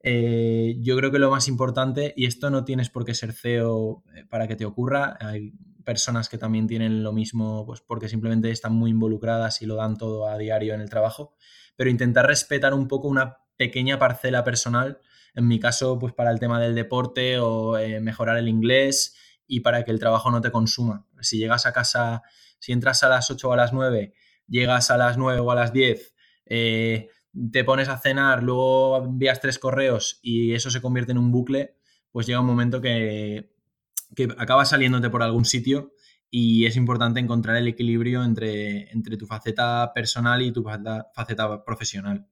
[0.00, 4.04] Eh, yo creo que lo más importante, y esto no tienes por qué ser CEO
[4.14, 5.52] eh, para que te ocurra, hay
[5.84, 9.96] personas que también tienen lo mismo, pues porque simplemente están muy involucradas y lo dan
[9.96, 11.34] todo a diario en el trabajo,
[11.76, 15.00] pero intentar respetar un poco una pequeña parcela personal
[15.38, 19.14] en mi caso, pues para el tema del deporte o eh, mejorar el inglés
[19.46, 21.06] y para que el trabajo no te consuma.
[21.20, 22.22] Si llegas a casa,
[22.58, 24.14] si entras a las 8 o a las 9,
[24.48, 26.14] llegas a las 9 o a las 10,
[26.46, 27.08] eh,
[27.52, 31.76] te pones a cenar, luego envías tres correos y eso se convierte en un bucle,
[32.10, 33.52] pues llega un momento que,
[34.16, 35.92] que acabas saliéndote por algún sitio
[36.30, 42.26] y es importante encontrar el equilibrio entre, entre tu faceta personal y tu faceta profesional.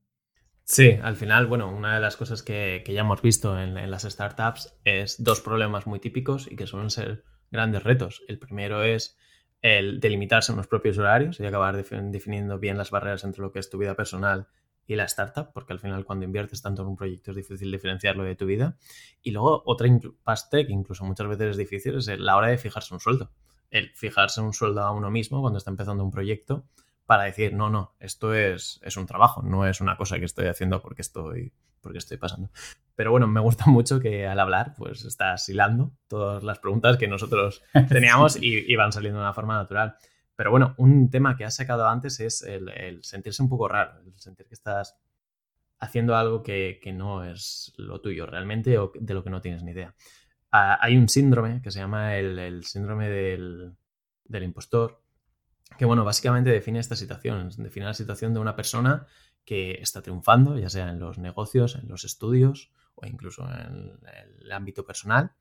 [0.65, 4.77] Sí, al final, bueno, una de las cosas que, ya hemos visto en, las startups
[4.85, 8.23] es dos problemas muy típicos y que suelen ser grandes retos.
[8.27, 9.17] El primero es
[9.63, 13.61] el delimitarse en los propios horarios y acabar definiendo bien las barreras entre lo que
[13.61, 14.49] es tu vida personal
[14.87, 18.25] y la startup, porque al final cuando inviertes tanto en un proyecto es difícil diferenciarlo
[18.25, 18.77] de tu vida.
[19.23, 19.89] Y luego otra
[20.23, 23.31] paste que incluso muchas veces es difícil es la hora de fijarse un sueldo.
[23.71, 26.65] El fijarse un sueldo a uno mismo cuando está empezando un proyecto
[27.05, 30.47] para decir, no, no, esto es, es un trabajo, no es una cosa que estoy
[30.47, 32.51] haciendo porque estoy, porque estoy pasando.
[32.97, 37.07] Pero bueno, me gusta mucho que al hablar, pues estás hilando todas las preguntas que
[37.07, 39.97] nosotros teníamos y, van saliendo de una forma natural.
[40.37, 44.13] Pero bueno, un tema que has sacado antes es el, sentirse un poco raro, el
[44.19, 44.97] sentir que estás
[45.79, 49.73] haciendo algo que, no es lo tuyo realmente o de lo que no tienes ni
[49.73, 49.95] idea.
[50.53, 53.77] Ah, hay un síndrome que se llama el, síndrome del,
[54.25, 55.03] del impostor,
[55.79, 59.07] que bueno, básicamente define esta situación, define la situación de una persona
[59.45, 63.99] que está triunfando, ya sea en los negocios, en los estudios o incluso en
[64.43, 65.33] el ámbito personal,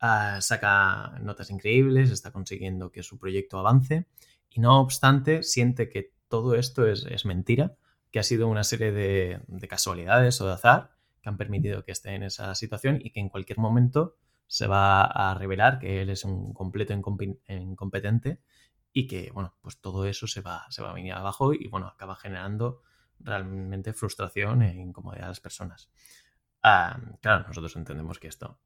[0.00, 4.06] ah, saca notas increíbles, está consiguiendo que su proyecto avance
[4.50, 7.76] y no obstante siente que todo esto es, mentira,
[8.10, 12.14] que ha sido una serie de, casualidades o de azar que han permitido que esté
[12.14, 16.24] en esa situación y que en cualquier momento se va a revelar que él es
[16.24, 18.40] un completo incompetente
[18.92, 21.86] y que, bueno, pues todo eso se va, se va a venir abajo y, bueno,
[21.86, 22.82] acaba generando
[23.20, 25.90] realmente frustración e incomodidad a las personas.
[26.62, 28.58] Ah, claro, nosotros entendemos que esto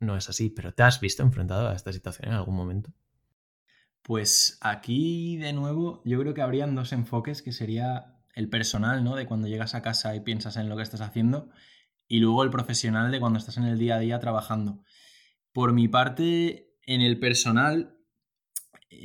[0.00, 2.92] no es así, pero ¿te has visto enfrentado a esta situación en algún momento?
[4.02, 9.14] Pues aquí, de nuevo, yo creo que habrían dos enfoques, que sería el personal, ¿no?
[9.14, 11.50] De cuando llegas a casa y piensas en lo que estás haciendo,
[12.08, 14.82] y luego el profesional de cuando estás en el día a día trabajando.
[15.52, 17.98] Por mi parte, en el personal,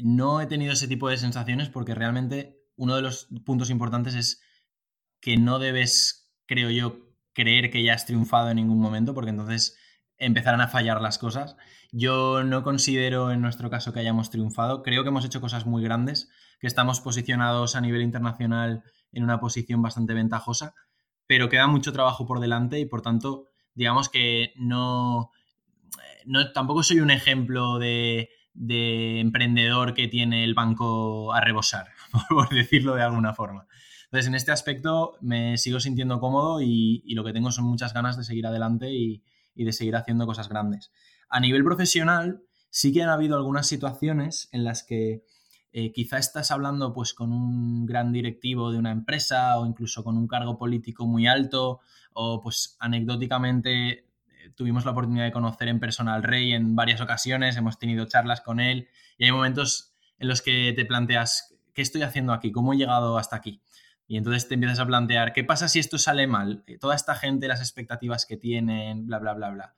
[0.04, 4.42] no he tenido ese tipo de sensaciones porque realmente uno de los puntos importantes es
[5.20, 9.78] que no debes, creo yo, creer que ya has triunfado en ningún momento porque entonces
[10.18, 11.58] empezarán a fallar las cosas.
[11.92, 14.84] Yo no considero en nuestro caso que hayamos triunfado.
[14.84, 19.40] Creo que hemos hecho cosas muy grandes, que estamos posicionados a nivel internacional en una
[19.40, 20.74] posición bastante ventajosa,
[21.28, 25.32] pero queda mucho trabajo por delante y por tanto, digamos que no,
[26.26, 31.88] no tampoco soy un ejemplo de de emprendedor que tiene el banco a rebosar,
[32.30, 33.68] por decirlo de alguna forma.
[34.06, 38.18] Entonces, en este aspecto me sigo sintiendo cómodo y, lo que tengo son muchas ganas
[38.18, 39.24] de seguir adelante y,
[39.64, 40.92] de seguir haciendo cosas grandes.
[41.30, 45.24] A nivel profesional, sí que han habido algunas situaciones en las que
[45.72, 50.18] eh, quizá estás hablando pues con un gran directivo de una empresa o incluso con
[50.18, 51.80] un cargo político muy alto
[52.14, 54.06] o pues anecdóticamente
[54.56, 58.42] tuvimos la oportunidad de conocer en persona al rey en varias ocasiones, hemos tenido charlas
[58.42, 62.52] con él y hay momentos en los que te planteas, ¿qué estoy haciendo aquí?
[62.52, 63.62] ¿Cómo he llegado hasta aquí?
[64.08, 66.64] Y entonces te empiezas a plantear, ¿qué pasa si esto sale mal?
[66.68, 69.76] Eh, toda esta gente, las expectativas que tienen, bla, bla, bla, bla.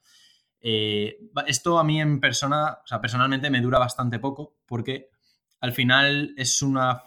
[0.60, 5.10] Eh, esto a mí en persona, o sea, personalmente me dura bastante poco porque
[5.62, 7.04] al final es una...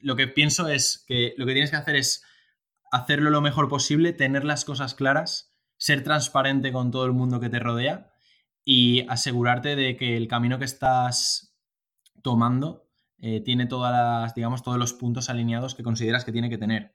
[0.00, 2.24] Lo que pienso es que lo que tienes que hacer es
[2.90, 7.48] hacerlo lo mejor posible, tener las cosas claras ser transparente con todo el mundo que
[7.48, 8.12] te rodea
[8.66, 11.56] y asegurarte de que el camino que estás
[12.22, 12.89] tomando
[13.20, 16.94] eh, tiene todas las, digamos, todos los puntos alineados que consideras que tiene que tener.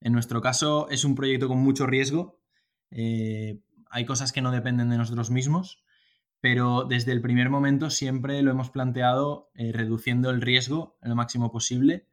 [0.00, 2.40] En nuestro caso es un proyecto con mucho riesgo.
[2.90, 5.82] Eh, hay cosas que no dependen de nosotros mismos,
[6.40, 11.50] pero desde el primer momento siempre lo hemos planteado eh, reduciendo el riesgo lo máximo
[11.50, 12.08] posible,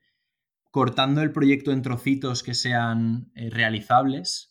[0.72, 4.50] cortando el proyecto en trocitos que sean realizables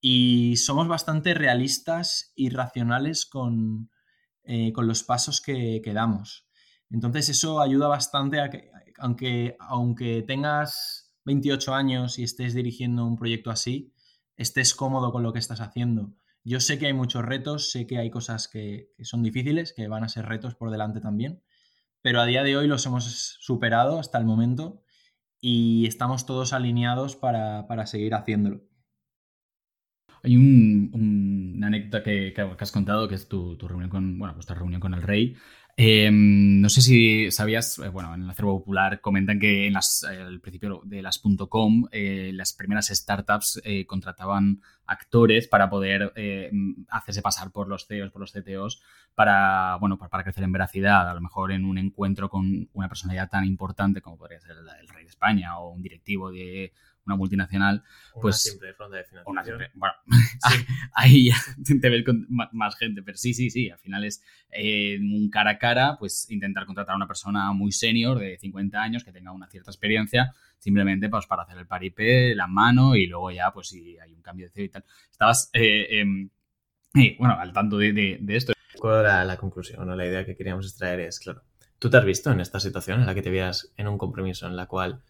[0.00, 3.90] y somos bastante realistas y racionales con,
[4.44, 6.48] eh, los pasos que, damos.
[6.90, 13.16] Entonces eso ayuda bastante a que, aunque, aunque tengas 28 años y estés dirigiendo un
[13.16, 13.92] proyecto así,
[14.36, 17.98] estés cómodo con lo que estás haciendo Yo sé que hay muchos retos, sé que
[17.98, 21.42] hay cosas que, son difíciles, que van a ser retos por delante también,
[22.02, 24.82] pero a día de hoy los hemos superado hasta el momento
[25.40, 28.62] y estamos todos alineados para, seguir haciéndolo.
[30.22, 34.94] Hay una anécdota que, has contado, que es tu, reunión con, bueno, vuestra reunión con
[34.94, 35.36] el rey,
[35.82, 40.04] Em, no sé si sabías, eh, bueno, en el acervo popular comentan que en las,
[40.04, 46.12] al principio de las .com eh, las primeras startups eh, contrataban actores para poder
[46.90, 48.82] hacerse pasar por los CEOs, por los CTOs,
[49.14, 51.08] para, bueno, para, crecer en veracidad.
[51.08, 54.88] A lo mejor en un encuentro con una personalidad tan importante como podría ser el
[54.88, 56.74] rey de España o un directivo de
[57.06, 57.82] una multinacional,
[58.20, 58.58] pues...
[58.60, 59.70] Una ronda de financiación.
[59.74, 59.94] bueno,
[60.94, 61.36] ahí ya
[61.80, 65.52] te ves con más gente, pero sí, sí, sí, al final es eh, un cara
[65.52, 69.32] a cara, pues intentar contratar a una persona muy senior de 50 años que tenga
[69.32, 73.68] una cierta experiencia, simplemente pues, para hacer el paripé, la mano y luego ya, pues
[73.68, 74.84] si hay un cambio de CEO y tal.
[75.10, 76.30] Estabas, eh, em,
[76.94, 78.52] eh, bueno, al tanto de, de, esto.
[78.78, 81.00] ¿Cuál era la conclusión o la idea que queríamos extraer?
[81.00, 81.42] Es, claro,
[81.78, 84.46] tú te has visto en esta situación en la que te veas en un compromiso
[84.46, 85.02] en la cual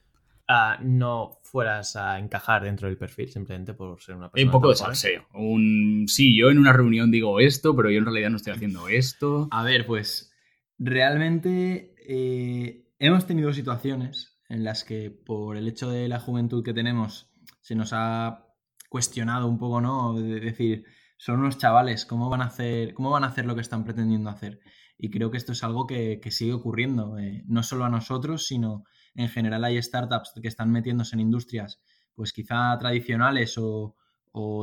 [0.83, 4.49] no fueras a encajar dentro del perfil simplemente por ser una persona.
[4.49, 5.27] Un poco de salseo.
[5.35, 8.89] Un, sí, yo en una reunión digo esto, pero yo en realidad no estoy haciendo
[8.89, 9.49] esto.
[9.51, 10.33] A ver, pues
[10.79, 16.75] realmente eh, hemos tenido situaciones en las que por el hecho de la juventud que
[16.75, 18.47] tenemos se nos ha
[18.89, 20.21] cuestionado un poco, ¿no?
[20.21, 20.85] De decir,
[21.17, 24.31] son unos chavales, ¿cómo van a hacer, cómo van a hacer lo que están pretendiendo
[24.31, 24.61] hacer?
[24.99, 28.85] Y creo que esto es algo que, sigue ocurriendo, eh, no solo a nosotros, sino
[29.14, 31.81] en general hay startups que están metiéndose en industrias,
[32.14, 33.96] pues quizá tradicionales o,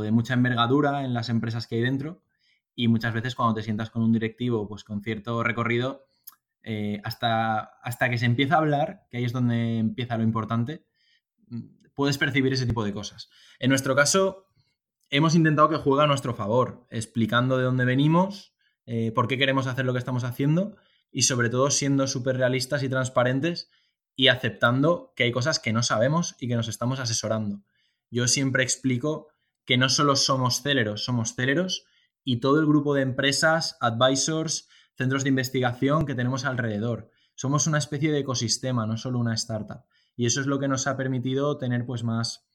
[0.01, 2.23] de mucha envergadura en las empresas que hay dentro.
[2.75, 6.07] Y muchas veces cuando te sientas con un directivo, pues con cierto recorrido,
[6.63, 10.85] eh, hasta, hasta que se empieza a hablar, que ahí es donde empieza lo importante,
[11.47, 11.61] mm,
[11.95, 13.29] puedes percibir ese tipo de cosas.
[13.59, 14.47] En nuestro caso,
[15.09, 18.53] hemos intentado que juegue a nuestro favor, explicando de dónde venimos,
[18.85, 20.77] eh, por qué queremos hacer lo que estamos haciendo
[21.11, 23.69] y sobre todo siendo súper realistas y transparentes
[24.17, 27.61] y aceptando que hay cosas que no sabemos y que nos estamos asesorando.
[28.09, 29.27] Yo siempre explico
[29.63, 31.85] que no solo somos céleros, somos céleros
[32.23, 37.11] y todo el grupo de empresas, advisors, centros de investigación que tenemos alrededor.
[37.35, 39.85] Somos una especie de ecosistema, no solo una startup.
[40.15, 42.47] Y eso es lo que nos ha permitido tener pues más,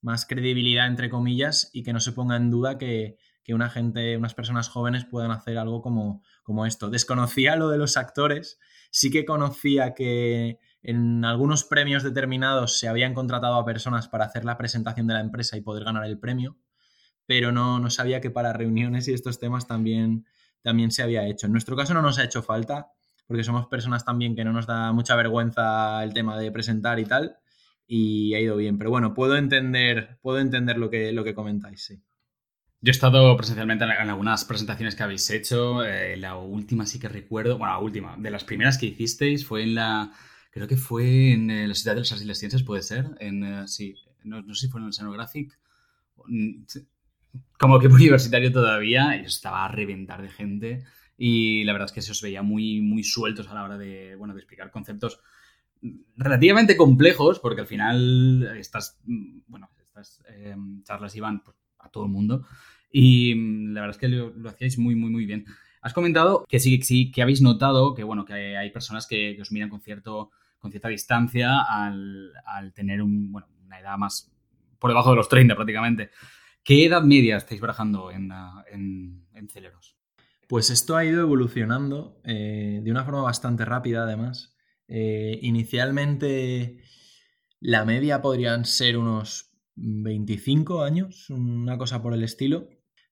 [0.00, 4.34] más credibilidad, entre comillas, y que no se ponga en duda que, una gente, unas
[4.34, 6.90] personas jóvenes puedan hacer algo como, como esto.
[6.90, 13.12] Desconocía lo de los actores, sí que conocía que en algunos premios determinados se habían
[13.12, 16.56] contratado a personas para hacer la presentación de la empresa y poder ganar el premio,
[17.26, 20.24] pero no, no sabía que para reuniones y estos temas también,
[20.62, 21.44] también se había hecho.
[21.44, 22.86] En nuestro caso no nos ha hecho falta,
[23.26, 27.04] porque somos personas también que no nos da mucha vergüenza el tema de presentar y
[27.04, 27.36] tal,
[27.86, 28.78] y ha ido bien.
[28.78, 32.02] Pero bueno, puedo entender, puedo entender lo que, lo que comentáis, sí.
[32.80, 35.84] Yo he estado presencialmente en algunas presentaciones que habéis hecho.
[35.84, 39.64] Eh, la última sí que recuerdo, bueno, la última, de las primeras que hicisteis fue
[39.64, 40.12] en la
[40.50, 43.44] creo que fue en la Sociedad de las Artes y las Ciencias, puede ser, en,
[43.44, 45.58] eh, sí, no, sé si fue en el Senographic,
[46.26, 46.64] mm,
[47.58, 50.84] como equipo universitario todavía, y estaba a reventar de gente
[51.16, 54.14] y la verdad es que se os veía muy, muy sueltos a la hora de,
[54.14, 55.20] bueno, de explicar conceptos
[56.16, 62.04] relativamente complejos, porque al final estas, mm, bueno, estas em, charlas iban pues, a todo
[62.04, 62.46] el mundo
[62.92, 65.44] y mm, la verdad es que lo, lo hacíais muy, muy, muy bien.
[65.80, 69.52] Has comentado que sí, sí, que habéis notado que, bueno, que hay personas que, os
[69.52, 72.32] miran con cierto con cierta distancia al,
[72.74, 74.32] tener un, bueno, una edad más
[74.78, 76.10] por debajo de los 30 prácticamente.
[76.64, 78.30] ¿Qué edad media estáis barajando en,
[79.32, 79.96] en, Celeros?
[80.48, 84.56] Pues esto ha ido evolucionando eh, de una forma bastante rápida, además.
[84.88, 86.82] Eh, inicialmente,
[87.60, 92.68] la media podrían ser unos 25 años, una cosa por el estilo.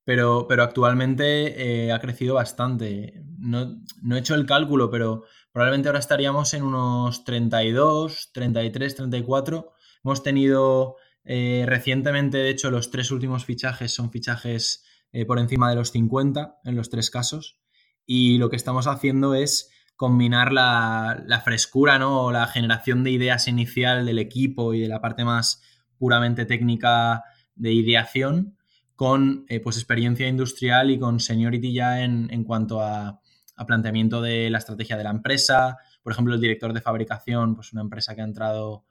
[0.06, 3.24] Pero, pero actualmente eh, ha crecido bastante.
[3.38, 9.72] No, no, he hecho el cálculo, pero probablemente ahora estaríamos en unos 32, 33, 34.
[10.04, 15.70] Hemos tenido eh, recientemente, de hecho, los tres últimos fichajes son fichajes eh, por encima
[15.70, 17.58] de los 50 en los tres casos.
[18.06, 22.26] Y lo que estamos haciendo es combinar la, la frescura, ¿no?
[22.26, 25.62] O la generación de ideas inicial del equipo y de la parte más
[25.98, 27.24] puramente técnica
[27.56, 28.55] de ideación
[28.96, 33.20] con eh, pues experiencia industrial y con seniority ya en, cuanto a,
[33.66, 35.78] planteamiento de la estrategia de la empresa.
[36.02, 38.84] Por ejemplo, el director de fabricación, pues una empresa que ha entrado,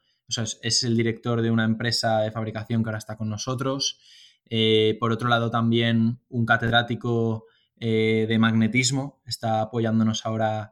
[0.62, 3.99] es, el director de una empresa de fabricación que ahora está con nosotros.
[4.47, 7.45] Eh, por otro lado, también un catedrático
[7.80, 10.72] eh, de magnetismo está apoyándonos ahora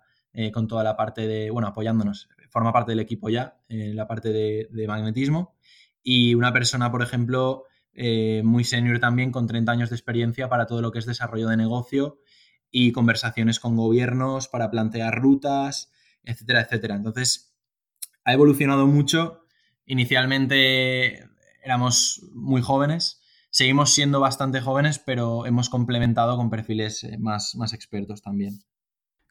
[0.52, 4.34] con toda la parte de, bueno, apoyándonos, forma parte del equipo ya, en la parte
[4.34, 5.54] de magnetismo.
[6.02, 10.66] Y una persona, por ejemplo, eh, muy senior también, con 30 años de experiencia para
[10.66, 12.20] todo lo que es desarrollo de negocio
[12.72, 15.92] y conversaciones con gobiernos para plantear rutas,
[16.24, 16.96] etcétera, etcétera.
[16.96, 17.56] Entonces,
[18.24, 19.46] ha evolucionado mucho.
[19.86, 21.30] Inicialmente
[21.64, 27.74] éramos muy jóvenes, seguimos siendo bastante jóvenes, pero hemos complementado con perfiles eh, más, más
[27.74, 28.64] expertos también.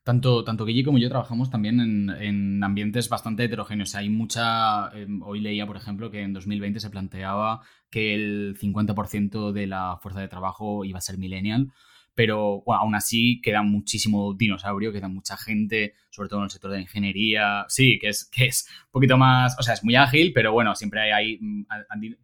[0.05, 3.95] Tanto, tanto Guille como yo trabajamos también en, ambientes bastante heterogéneos.
[3.95, 4.91] Hay mucha.
[4.97, 9.99] Em, hoy leía, por ejemplo, que en 2020 se planteaba que el 50% de la
[10.03, 11.69] fuerza de trabajo iba a ser millennial.
[12.15, 16.79] Pero aún así queda muchísimo dinosaurio, queda mucha gente, sobre todo en el sector de
[16.79, 17.65] la ingeniería.
[17.69, 19.57] Sí, que es, que es un poquito más.
[19.59, 21.67] O sea, es muy ágil, pero bueno, siempre hay, hay mm,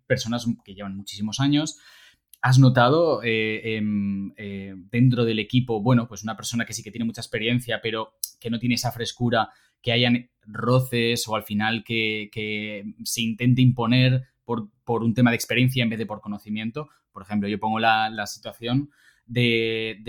[0.05, 1.79] personas que llevan muchísimos años.
[2.41, 6.93] ¿Has notado eh, em, eh, dentro del equipo, bueno, pues una persona que sí que
[6.93, 9.51] tiene mucha experiencia, pero que no tiene esa frescura,
[9.83, 15.83] que hayan roces o al final que, se intente imponer por, un tema de experiencia
[15.83, 16.89] en vez de por conocimiento?
[17.13, 18.91] Por ejemplo, yo pongo la, situación
[19.27, 20.01] de,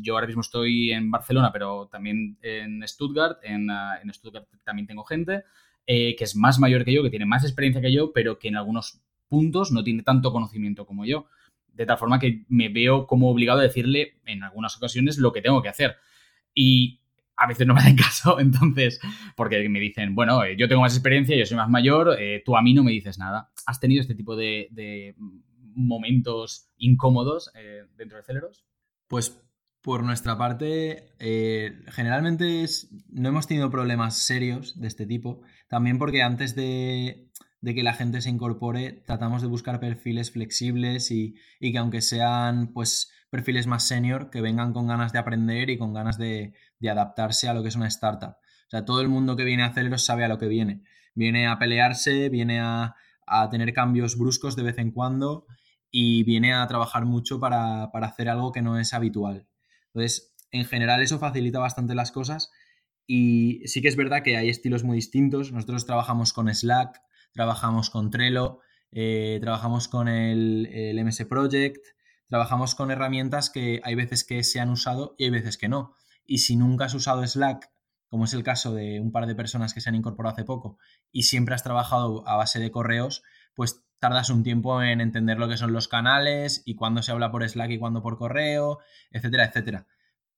[0.00, 3.38] Yo ahora mismo estoy en Barcelona, pero también en Stuttgart.
[3.44, 5.44] En, ah, en Stuttgart también tengo gente
[5.86, 8.48] eh, que es más mayor que yo, que tiene más experiencia que yo, pero que
[8.48, 11.26] en algunos puntos no tiene tanto conocimiento como yo
[11.74, 15.42] de tal forma que me veo como obligado a decirle en algunas ocasiones lo que
[15.42, 15.96] tengo que hacer.
[16.54, 17.02] Y
[17.36, 19.00] a veces no me hacen caso, entonces,
[19.36, 22.56] porque me dicen, bueno, eh, yo tengo más experiencia, yo soy más mayor, eh, tú
[22.56, 23.50] a mí no me dices nada.
[23.66, 25.14] ¿Has tenido este tipo de,
[25.74, 28.66] momentos incómodos eh, dentro de Celeros?
[29.08, 29.40] Pues
[29.80, 31.08] por nuestra parte,
[31.88, 32.66] generalmente
[33.08, 37.28] no hemos tenido problemas serios de este tipo, también porque antes de,
[37.62, 42.72] de que la gente se incorpore, tratamos de buscar perfiles flexibles y, que aunque sean
[42.72, 47.48] pues perfiles más senior, que vengan con ganas de aprender y con ganas de, adaptarse
[47.48, 48.32] a lo que es una startup.
[48.32, 50.82] O sea, todo el mundo que viene a Celeros sabe a lo que viene.
[51.14, 52.96] Viene a pelearse, viene a,
[53.50, 55.46] tener cambios bruscos de vez en cuando
[55.90, 59.46] y viene a trabajar mucho para, para hacer algo que no es habitual.
[59.86, 62.50] Entonces, en general eso facilita bastante las cosas
[63.06, 65.52] y sí que es verdad que hay estilos muy distintos.
[65.52, 67.00] Nosotros trabajamos con Slack,
[67.32, 68.60] trabajamos con Trello,
[68.90, 70.68] eh, trabajamos con el,
[71.04, 71.84] MS Project,
[72.28, 75.94] trabajamos con herramientas que hay veces que se han usado y hay veces que no.
[76.24, 77.70] Y si nunca has usado Slack,
[78.08, 80.78] como es el caso de un par de personas que se han incorporado hace poco,
[81.10, 83.22] y siempre has trabajado a base de correos,
[83.54, 87.30] pues tardas un tiempo en entender lo que son los canales y cuándo se habla
[87.30, 88.80] por Slack y cuándo por correo,
[89.10, 89.86] etcétera, etcétera.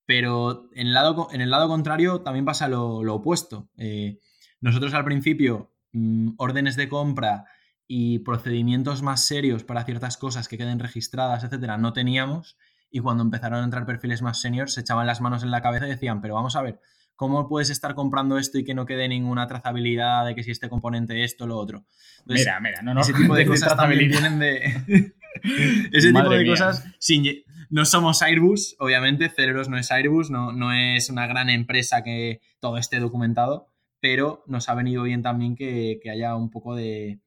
[0.07, 3.71] Pero en el lado, en el lado contrario también pasa lo, opuesto.
[3.79, 4.19] Eh,
[4.61, 7.45] nosotros al principio Mm, órdenes de compra
[7.87, 12.59] y procedimientos más serios para ciertas cosas que queden registradas, etcétera, no teníamos.
[12.91, 15.87] Y cuando empezaron a entrar perfiles más seniors, se echaban las manos en la cabeza
[15.87, 16.81] y decían, pero vamos a ver,
[17.15, 20.69] ¿cómo puedes estar comprando esto y que no quede ninguna trazabilidad de que si este
[20.69, 21.87] componente esto, lo otro?
[22.27, 23.01] mira, mira, no, no.
[23.01, 25.15] Ese tipo de, cosas también vienen de.
[25.93, 26.85] ese tipo de cosas.
[27.71, 32.41] no somos Airbus, obviamente, Cerebros no es Airbus, no, no es una gran empresa que
[32.59, 33.74] todo esté documentado
[34.05, 37.21] pero nos ha venido bien también que, haya un poco de,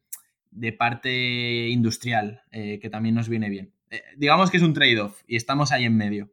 [0.77, 3.73] parte industrial, eh, que también nos viene bien.
[3.89, 6.29] Eh, digamos que es un trade-off y estamos ahí en medio.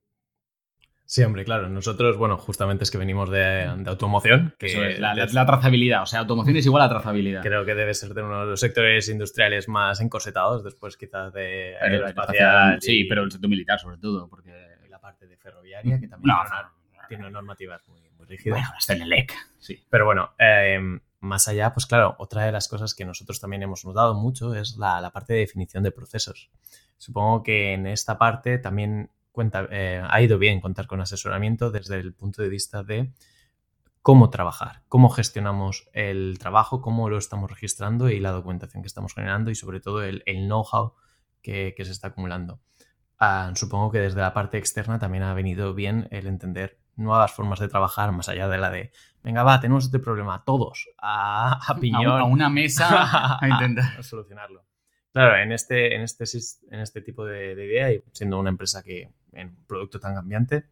[1.07, 1.71] Sí, hombre, claro.
[1.71, 4.55] Nosotros, bueno, justamente es que venimos de, automoción.
[4.59, 6.03] Que es, la, trazabilidad.
[6.03, 7.41] O sea, automoción es igual a trazabilidad.
[7.41, 11.75] Creo que debe ser de uno de los sectores industriales más encorsetados, después quizás de
[11.81, 12.83] aeroespacial.
[12.83, 14.53] Sí, pero el sector militar sobre todo, porque
[14.91, 16.37] la parte de ferroviaria, que también
[17.09, 18.57] tiene normativas muy rígido.
[18.57, 19.85] hasta en el EC, sí.
[19.89, 20.81] Pero bueno, eh,
[21.25, 24.77] más allá, pues claro, otra de las cosas que nosotros también hemos notado mucho es
[24.77, 26.51] la, parte de definición de procesos.
[26.99, 31.97] Supongo que en esta parte también cuenta, eh, ha ido bien contar con asesoramiento desde
[31.97, 33.13] el punto de vista de
[34.03, 39.15] cómo trabajar, cómo gestionamos el trabajo, cómo lo estamos registrando y la documentación que estamos
[39.15, 40.93] generando y sobre todo el, know-how
[41.41, 42.61] que, se está acumulando.
[43.19, 47.61] Ah, supongo que desde la parte externa también ha venido bien el entender nuevas formas
[47.61, 48.93] de trabajar más allá de la de,
[49.23, 52.21] venga, va, tenemos este problema, todos, a, a piñón.
[52.21, 54.65] A, una mesa a intentar solucionarlo.
[55.13, 56.25] Claro, en este, en este,
[56.71, 60.65] en este tipo de, idea, y siendo una empresa que en un producto tan cambiante,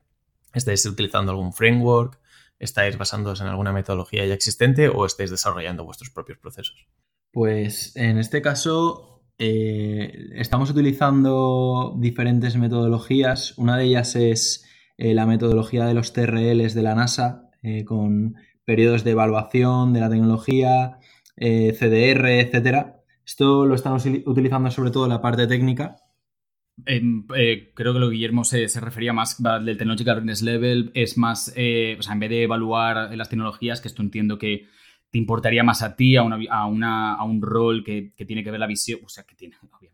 [0.52, 2.18] estáis utilizando algún framework,
[2.58, 6.88] estáis basándoos en alguna metodología ya existente o estáis desarrollando vuestros propios procesos.
[7.30, 13.56] Pues en este caso eh, estamos utilizando diferentes metodologías.
[13.58, 18.36] Una de ellas es eh, la metodología de los TRLs de la NASA, eh, con
[18.64, 20.98] periodos de evaluación de la tecnología,
[21.36, 23.02] eh, CDR, etcétera.
[23.24, 25.96] Esto lo estamos utilizando sobre todo en la parte técnica.
[26.84, 32.12] Creo que lo Guillermo se, refería más del Technological Readiness Level, es más, o sea,
[32.12, 34.66] en vez de evaluar las tecnologías, que esto entiendo que
[35.10, 38.60] te importaría más a ti, a, una, a, un rol que, que, tiene que ver
[38.60, 39.91] la visión, o sea, que tiene, obviamente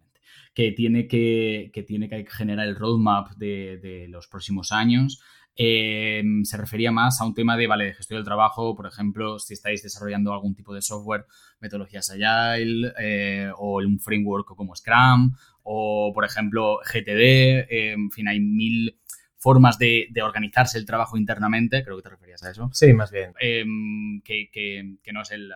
[0.58, 5.22] que tiene que, tiene que generar el roadmap de, los próximos años.
[5.54, 9.38] Eh, se refería más a un tema de, vale, de gestión del trabajo, por ejemplo,
[9.38, 11.26] si estáis desarrollando algún tipo de software,
[11.60, 18.40] metodologías Agile eh, o un framework como Scrum o, por ejemplo, GTD, en fin, hay
[18.40, 18.98] mil
[19.38, 22.68] formas de, organizarse el trabajo internamente, creo que te referías a eso.
[22.72, 23.32] Sí, más bien.
[23.38, 25.52] Em, que, no es el,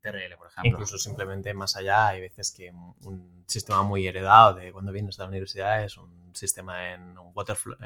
[0.00, 0.70] TRL, por ejemplo.
[0.70, 5.22] Incluso simplemente más allá, hay veces que un sistema muy heredado de cuando vienes de
[5.22, 7.76] la universidad es un sistema en un waterflow,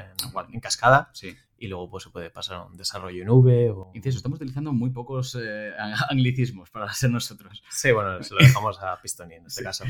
[0.52, 1.34] en, cascada, sí.
[1.58, 3.70] y luego pues se puede pasar a un desarrollo en V.
[3.70, 3.90] O...
[3.94, 5.72] Inciso, estamos utilizando muy pocos eh,
[6.10, 7.62] anglicismos para ser nosotros.
[7.70, 9.84] Sí, bueno, se lo dejamos a Pistoni en este caso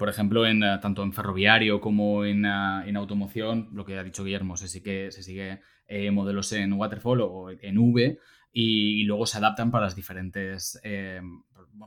[0.00, 4.02] por ejemplo, en, eh, tanto en ferroviario como en, eh, en, automoción, lo que ha
[4.02, 8.18] dicho Guillermo, se sigue, se sigue eh, modelos en waterfall o en V
[8.50, 10.80] y, luego se adaptan para las diferentes,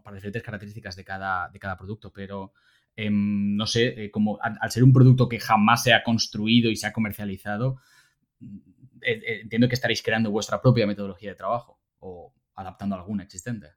[0.03, 2.13] para diferentes características de cada, de cada producto.
[2.13, 2.53] Pero
[2.95, 6.85] em, no sé, como al, ser un producto que jamás se ha construido y se
[6.85, 7.77] ha comercializado,
[8.41, 8.59] mm,
[9.01, 13.69] entiendo que estaréis creando vuestra propia metodología de trabajo o adaptando alguna existente.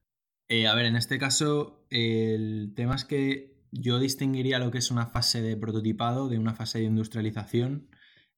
[0.50, 5.06] a ver, en este caso, el tema es que yo distinguiría lo que es una
[5.06, 7.88] fase de prototipado de una fase de industrialización.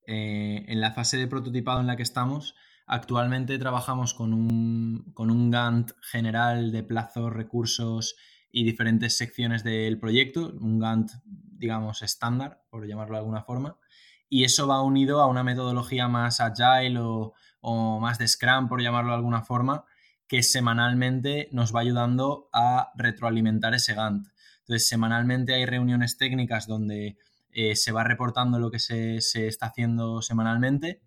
[0.07, 2.55] Eh, en la fase de prototipado en la que estamos,
[2.86, 8.16] actualmente trabajamos con un, con un Gantt general de plazos, recursos
[8.51, 13.76] y diferentes secciones del proyecto, un Gantt, digamos, estándar, por llamarlo de alguna forma,
[14.30, 18.82] y eso va unido a una metodología más agile o, o más de Scrum, por
[18.82, 19.84] llamarlo de alguna forma,
[20.26, 24.28] que semanalmente nos va ayudando a retroalimentar ese Gantt.
[24.69, 27.16] Entonces, semanalmente hay reuniones técnicas donde
[27.53, 31.01] eh, se va reportando lo que se, está haciendo semanalmente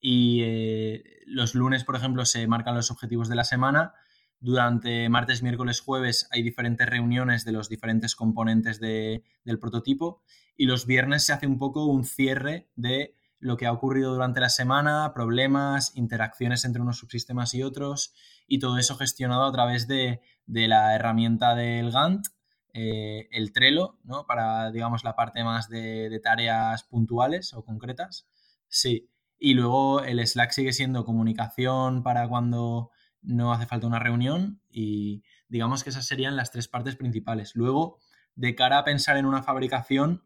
[0.00, 3.92] y eh, los lunes, por ejemplo, se marcan los objetivos de la semana.
[4.38, 10.22] Durante martes, miércoles, jueves hay diferentes reuniones de los diferentes componentes del prototipo
[10.56, 14.38] y los viernes se hace un poco un cierre de lo que ha ocurrido durante
[14.38, 18.14] la semana, problemas, interacciones entre unos subsistemas y otros
[18.46, 22.28] y todo eso gestionado a través de, de la herramienta del Gantt
[22.74, 24.26] eh, el Trello, ¿no?
[24.26, 28.26] Para, digamos, la parte más de, tareas puntuales o concretas.
[28.68, 29.10] Sí.
[29.38, 32.90] Y luego el Slack sigue siendo comunicación para cuando
[33.22, 37.54] no hace falta una reunión y digamos que esas serían las tres partes principales.
[37.54, 37.98] Luego,
[38.34, 40.24] de cara a pensar en una fabricación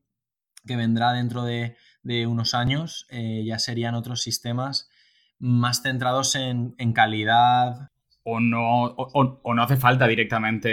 [0.66, 1.76] que vendrá dentro de,
[2.26, 4.88] unos años, eh, ya serían otros sistemas
[5.38, 7.90] más centrados en, en calidad,
[8.28, 10.68] o no, o, no hace falta directamente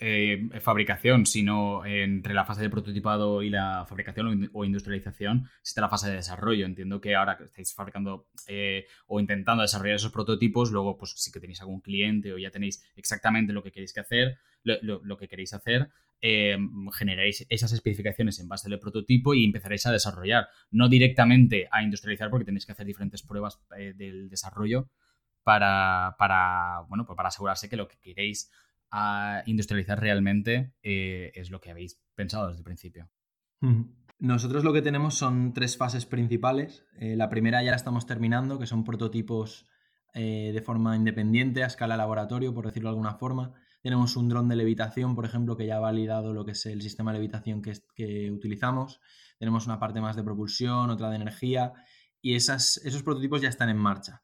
[0.00, 5.90] eh, fabricación, sino entre la fase de prototipado y la fabricación o industrialización está la
[5.90, 6.64] fase de desarrollo.
[6.64, 11.30] Entiendo que ahora que estáis fabricando eh, o intentando desarrollar esos prototipos, luego pues sí
[11.30, 15.28] que tenéis algún cliente o ya tenéis exactamente lo que queréis que hacer, lo, que
[15.28, 15.90] queréis hacer,
[16.22, 16.56] eh,
[16.94, 22.30] generáis esas especificaciones en base del prototipo y empezaréis a desarrollar, no directamente a industrializar
[22.30, 23.60] porque tenéis que hacer diferentes pruebas
[23.94, 24.88] del desarrollo
[25.48, 28.50] para, bueno, pues para asegurarse que lo que queréis
[28.90, 33.08] ah, industrializar realmente eh, es lo que habéis pensado desde el principio.
[34.18, 36.84] Nosotros lo que tenemos son tres fases principales.
[36.98, 39.66] Eh, la primera ya la estamos terminando, que son prototipos
[40.12, 43.54] eh, de forma independiente, a escala laboratorio, por decirlo de alguna forma.
[43.80, 46.82] Tenemos un dron de levitación, por ejemplo, que ya ha validado lo que es el
[46.82, 49.00] sistema de levitación que, que utilizamos.
[49.38, 51.72] Tenemos una parte más de propulsión, otra de energía,
[52.20, 54.20] y esas, esos prototipos ya están en marcha.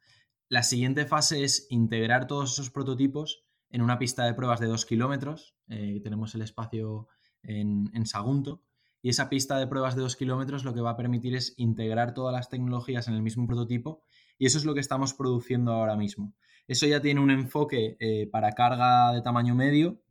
[0.54, 4.86] La siguiente fase es integrar todos esos prototipos en una pista de pruebas de 2
[4.86, 5.56] kilómetros.
[5.68, 7.08] Eh, tenemos el espacio
[7.42, 8.62] en, Sagunto.
[9.02, 12.14] Y esa pista de pruebas de 2 kilómetros lo que va a permitir es integrar
[12.14, 14.04] todas las tecnologías en el mismo prototipo.
[14.38, 16.36] Y eso es lo que estamos produciendo ahora mismo.
[16.68, 20.04] Eso ya tiene un enfoque eh, para carga de tamaño medio.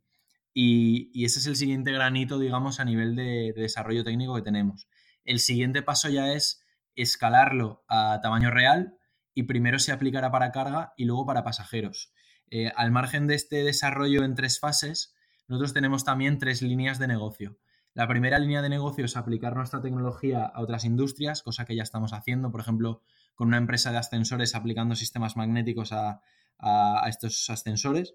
[0.52, 4.88] Y, ese es el siguiente granito, digamos, a nivel de desarrollo técnico que tenemos.
[5.24, 6.62] El siguiente paso ya es
[6.96, 8.98] escalarlo a tamaño real
[9.34, 12.12] y primero se aplicará para carga y luego para pasajeros.
[12.50, 15.14] Eh, al margen de este desarrollo en tres fases,
[15.48, 17.58] nosotros tenemos también tres líneas de negocio.
[17.94, 21.82] La primera línea de negocio es aplicar nuestra tecnología a otras industrias, cosa que ya
[21.82, 23.02] estamos haciendo, por ejemplo,
[23.34, 26.20] con una empresa de ascensores aplicando sistemas magnéticos a,
[26.58, 28.14] a estos ascensores.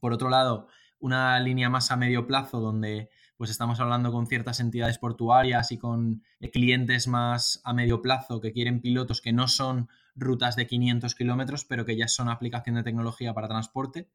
[0.00, 0.68] Por otro lado,
[0.98, 5.78] una línea más a medio plazo donde pues estamos hablando con ciertas entidades portuarias y
[5.78, 6.22] con
[6.52, 11.64] clientes más a medio plazo que quieren pilotos que no son rutas de 500 kilómetros,
[11.64, 14.10] pero que ya son aplicación de tecnología para transporte.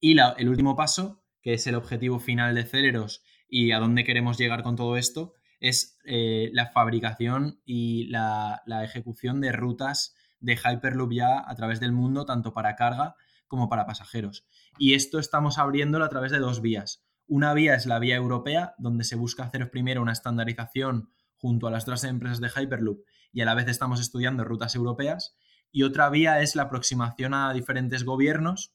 [0.00, 4.38] Y el último paso, que es el objetivo final de Celeros y a dónde queremos
[4.38, 10.56] llegar con todo esto, es eh, la fabricación y la, la, ejecución de rutas de
[10.56, 14.46] Hyperloop ya a través del mundo, tanto para carga como para pasajeros.
[14.78, 17.04] Y esto estamos abriéndolo a través de dos vías.
[17.26, 21.70] Una vía es la vía europea, donde se busca hacer primero una estandarización junto a
[21.70, 25.36] las otras empresas de Hyperloop y a la vez estamos estudiando rutas europeas.
[25.72, 28.72] Y otra vía es la aproximación a diferentes gobiernos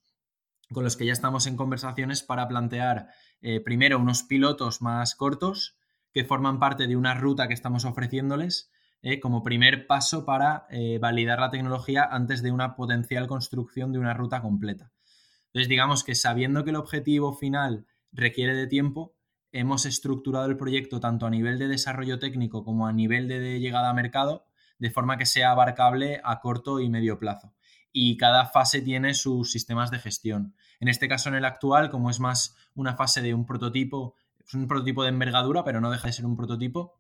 [0.72, 3.08] con los que ya estamos en conversaciones para plantear
[3.42, 5.78] eh, primero unos pilotos más cortos
[6.12, 10.98] que forman parte de una ruta que estamos ofreciéndoles eh, como primer paso para eh,
[10.98, 14.92] validar la tecnología antes de una potencial construcción de una ruta completa.
[15.48, 19.15] Entonces, digamos que sabiendo que el objetivo final requiere de tiempo,
[19.60, 23.90] hemos estructurado el proyecto tanto a nivel de desarrollo técnico como a nivel de, llegada
[23.90, 24.46] a mercado,
[24.80, 27.54] de forma que sea abarcable a corto y medio plazo.
[27.92, 30.56] Y cada fase tiene sus sistemas de gestión.
[30.80, 34.16] En este caso, en el actual, como es más una fase de un prototipo
[34.48, 37.00] es un prototipo de envergadura, pero no deja de ser un prototipo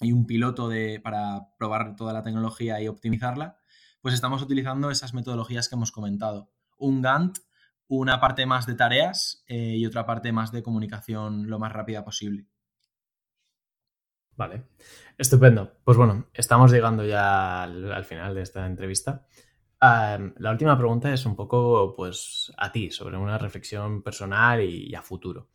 [0.00, 3.58] y un piloto de, para probar toda la tecnología y optimizarla,
[4.00, 6.50] pues estamos utilizando esas metodologías que hemos comentado.
[6.76, 7.38] Un Gantt,
[7.94, 12.04] una parte más de tareas eh, y otra parte más de comunicación lo más rápida
[12.04, 12.46] posible.
[14.34, 14.64] Vale,
[15.18, 15.74] estupendo.
[15.84, 19.26] Pues bueno, estamos llegando ya al, final de esta entrevista.
[19.80, 25.02] la última pregunta es un poco, pues, a ti, sobre una reflexión personal y a
[25.02, 25.48] futuro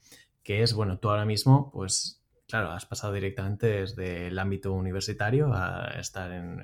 [0.47, 5.51] que es, bueno, tú ahora mismo, pues, claro, has pasado directamente desde el ámbito universitario
[5.53, 6.61] a estar en,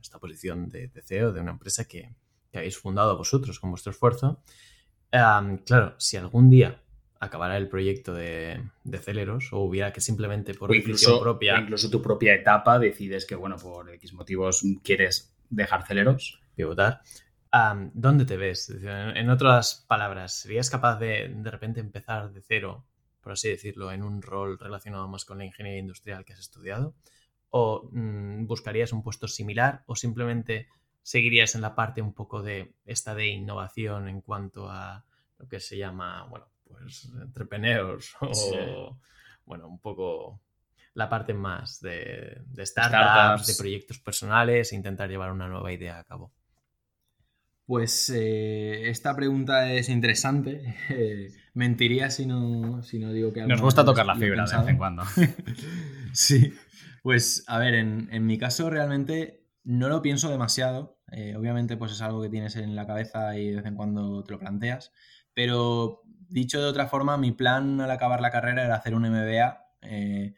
[0.00, 2.16] esta posición de, CEO de una empresa que,
[2.52, 4.42] habéis fundado vosotros con vuestro esfuerzo.
[5.10, 6.82] Claro, si algún día
[7.18, 8.62] acabara el proyecto de,
[9.00, 11.60] Celeros o hubiera que simplemente por decisión propia...
[11.60, 16.40] Incluso tu propia etapa decides que, bueno, por X motivos quieres dejar Celeros.
[16.54, 17.02] Pivotar.
[17.94, 18.70] ¿Dónde te ves?
[18.82, 22.86] En otras palabras, ¿serías capaz de de repente empezar de cero
[23.20, 26.94] por así decirlo, en un rol relacionado más con la ingeniería industrial que has estudiado?
[27.50, 30.68] ¿O mm, buscarías un puesto similar o simplemente
[31.02, 35.04] seguirías en la parte un poco de esta de innovación en cuanto a
[35.38, 38.98] lo que se llama, bueno, pues entrepreneurs o,
[39.44, 40.40] bueno, un poco
[40.94, 46.04] la parte más de, startups, de proyectos personales e intentar llevar una nueva idea a
[46.04, 46.32] cabo?
[47.64, 50.76] Pues eh, esta pregunta es interesante.
[51.54, 53.46] mentiría si no, si no digo que...
[53.46, 55.04] Nos gusta tocar la fibra de vez en cuando.
[56.12, 56.52] sí.
[57.02, 60.98] Pues a ver, en, mi caso realmente no lo pienso demasiado.
[61.12, 64.24] Eh, obviamente pues es algo que tienes en la cabeza y de vez en cuando
[64.24, 64.92] te lo planteas.
[65.34, 69.64] Pero dicho de otra forma, mi plan al acabar la carrera era hacer un MBA.
[69.82, 70.34] Eh,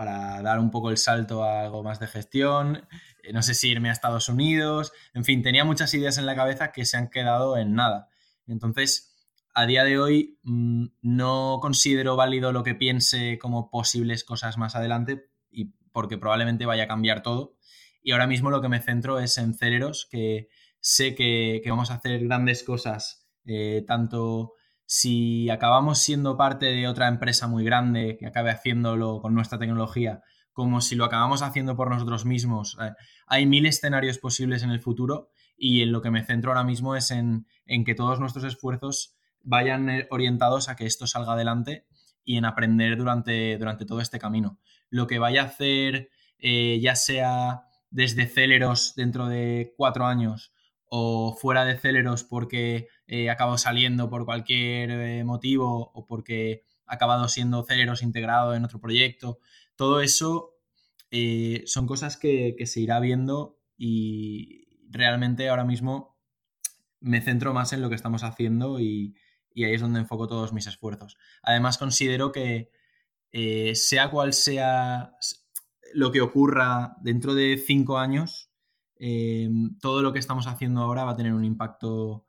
[0.00, 2.88] para dar un poco el salto a algo más de gestión,
[3.22, 6.34] eh, no sé si irme a Estados Unidos, en fin, tenía muchas ideas en la
[6.34, 8.08] cabeza que se han quedado en nada.
[8.46, 9.14] Entonces,
[9.54, 14.74] a día de hoy mm, no considero válido lo que piense como posibles cosas más
[14.74, 17.56] adelante y porque probablemente vaya a cambiar todo.
[18.02, 20.48] Y ahora mismo lo que me centro es en Celeros, que
[20.80, 24.54] sé que, vamos a hacer grandes cosas, eh, tanto
[24.86, 30.22] si acabamos siendo parte de otra empresa muy grande que acabe haciéndolo con nuestra tecnología,
[30.52, 32.76] como si lo acabamos haciendo por nosotros mismos.
[32.80, 32.90] Eh,
[33.28, 36.96] hay mil escenarios posibles en el futuro y en lo que me centro ahora mismo
[36.96, 37.46] es en,
[37.84, 41.86] que todos nuestros esfuerzos vayan eh, orientados a que esto salga adelante
[42.24, 44.58] y en aprender durante, durante todo este camino.
[44.88, 50.52] Lo que vaya a hacer, eh, ya sea desde Celeros dentro de cuatro años
[50.86, 57.28] o fuera de Celeros porque he acabado saliendo por cualquier motivo o porque ha acabado
[57.28, 59.38] siendo Celeros integrado en otro proyecto
[59.76, 60.60] todo eso
[61.10, 66.18] eh, son cosas que, se irá viendo y realmente ahora mismo
[67.00, 69.16] me centro más en lo que estamos haciendo y,
[69.56, 71.16] ahí es donde enfoco todos mis esfuerzos.
[71.42, 72.70] Además, considero que
[73.32, 75.14] eh, sea cual sea
[75.94, 78.50] lo que ocurra dentro de cinco años,
[78.96, 79.48] eh,
[79.80, 82.26] todo lo que estamos haciendo ahora va a tener un impacto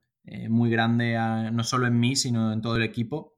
[0.50, 1.18] muy grande
[1.52, 3.34] no solo en mí, sino en todo el equipo.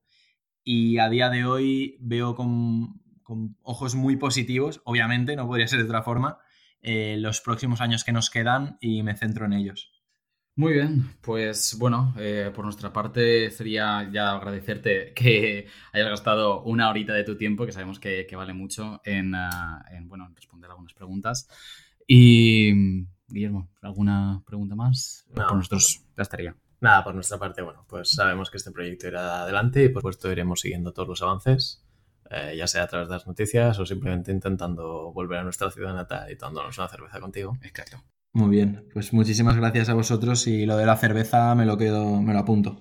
[0.66, 5.80] Y a día de hoy veo con, con ojos muy positivos, obviamente, no podría ser
[5.80, 6.38] de otra forma,
[6.82, 10.03] eh, los próximos años que nos quedan y me centro en ellos.
[10.56, 16.90] Muy bien, pues bueno, eh, por nuestra parte sería ya agradecerte que hayas gastado una
[16.90, 21.48] horita de tu tiempo, que sabemos que, vale mucho, en, ah, bueno, responder algunas preguntas.
[22.08, 25.26] Y, Guillermo, ¿alguna pregunta más?
[25.36, 26.56] No, por nosotros ya estaría.
[26.82, 30.32] Nada, por nuestra parte, bueno, pues sabemos que este proyecto irá adelante y por supuesto
[30.32, 31.84] iremos siguiendo todos los avances
[32.30, 35.94] eh, ya sea a través de las noticias o simplemente intentando volver a nuestra ciudad
[35.94, 37.58] natal y tomándonos una cerveza contigo.
[37.62, 38.04] Exacto.
[38.34, 42.22] Muy bien, pues muchísimas gracias a vosotros y lo de la cerveza me lo quedo,
[42.22, 42.80] me lo apunto.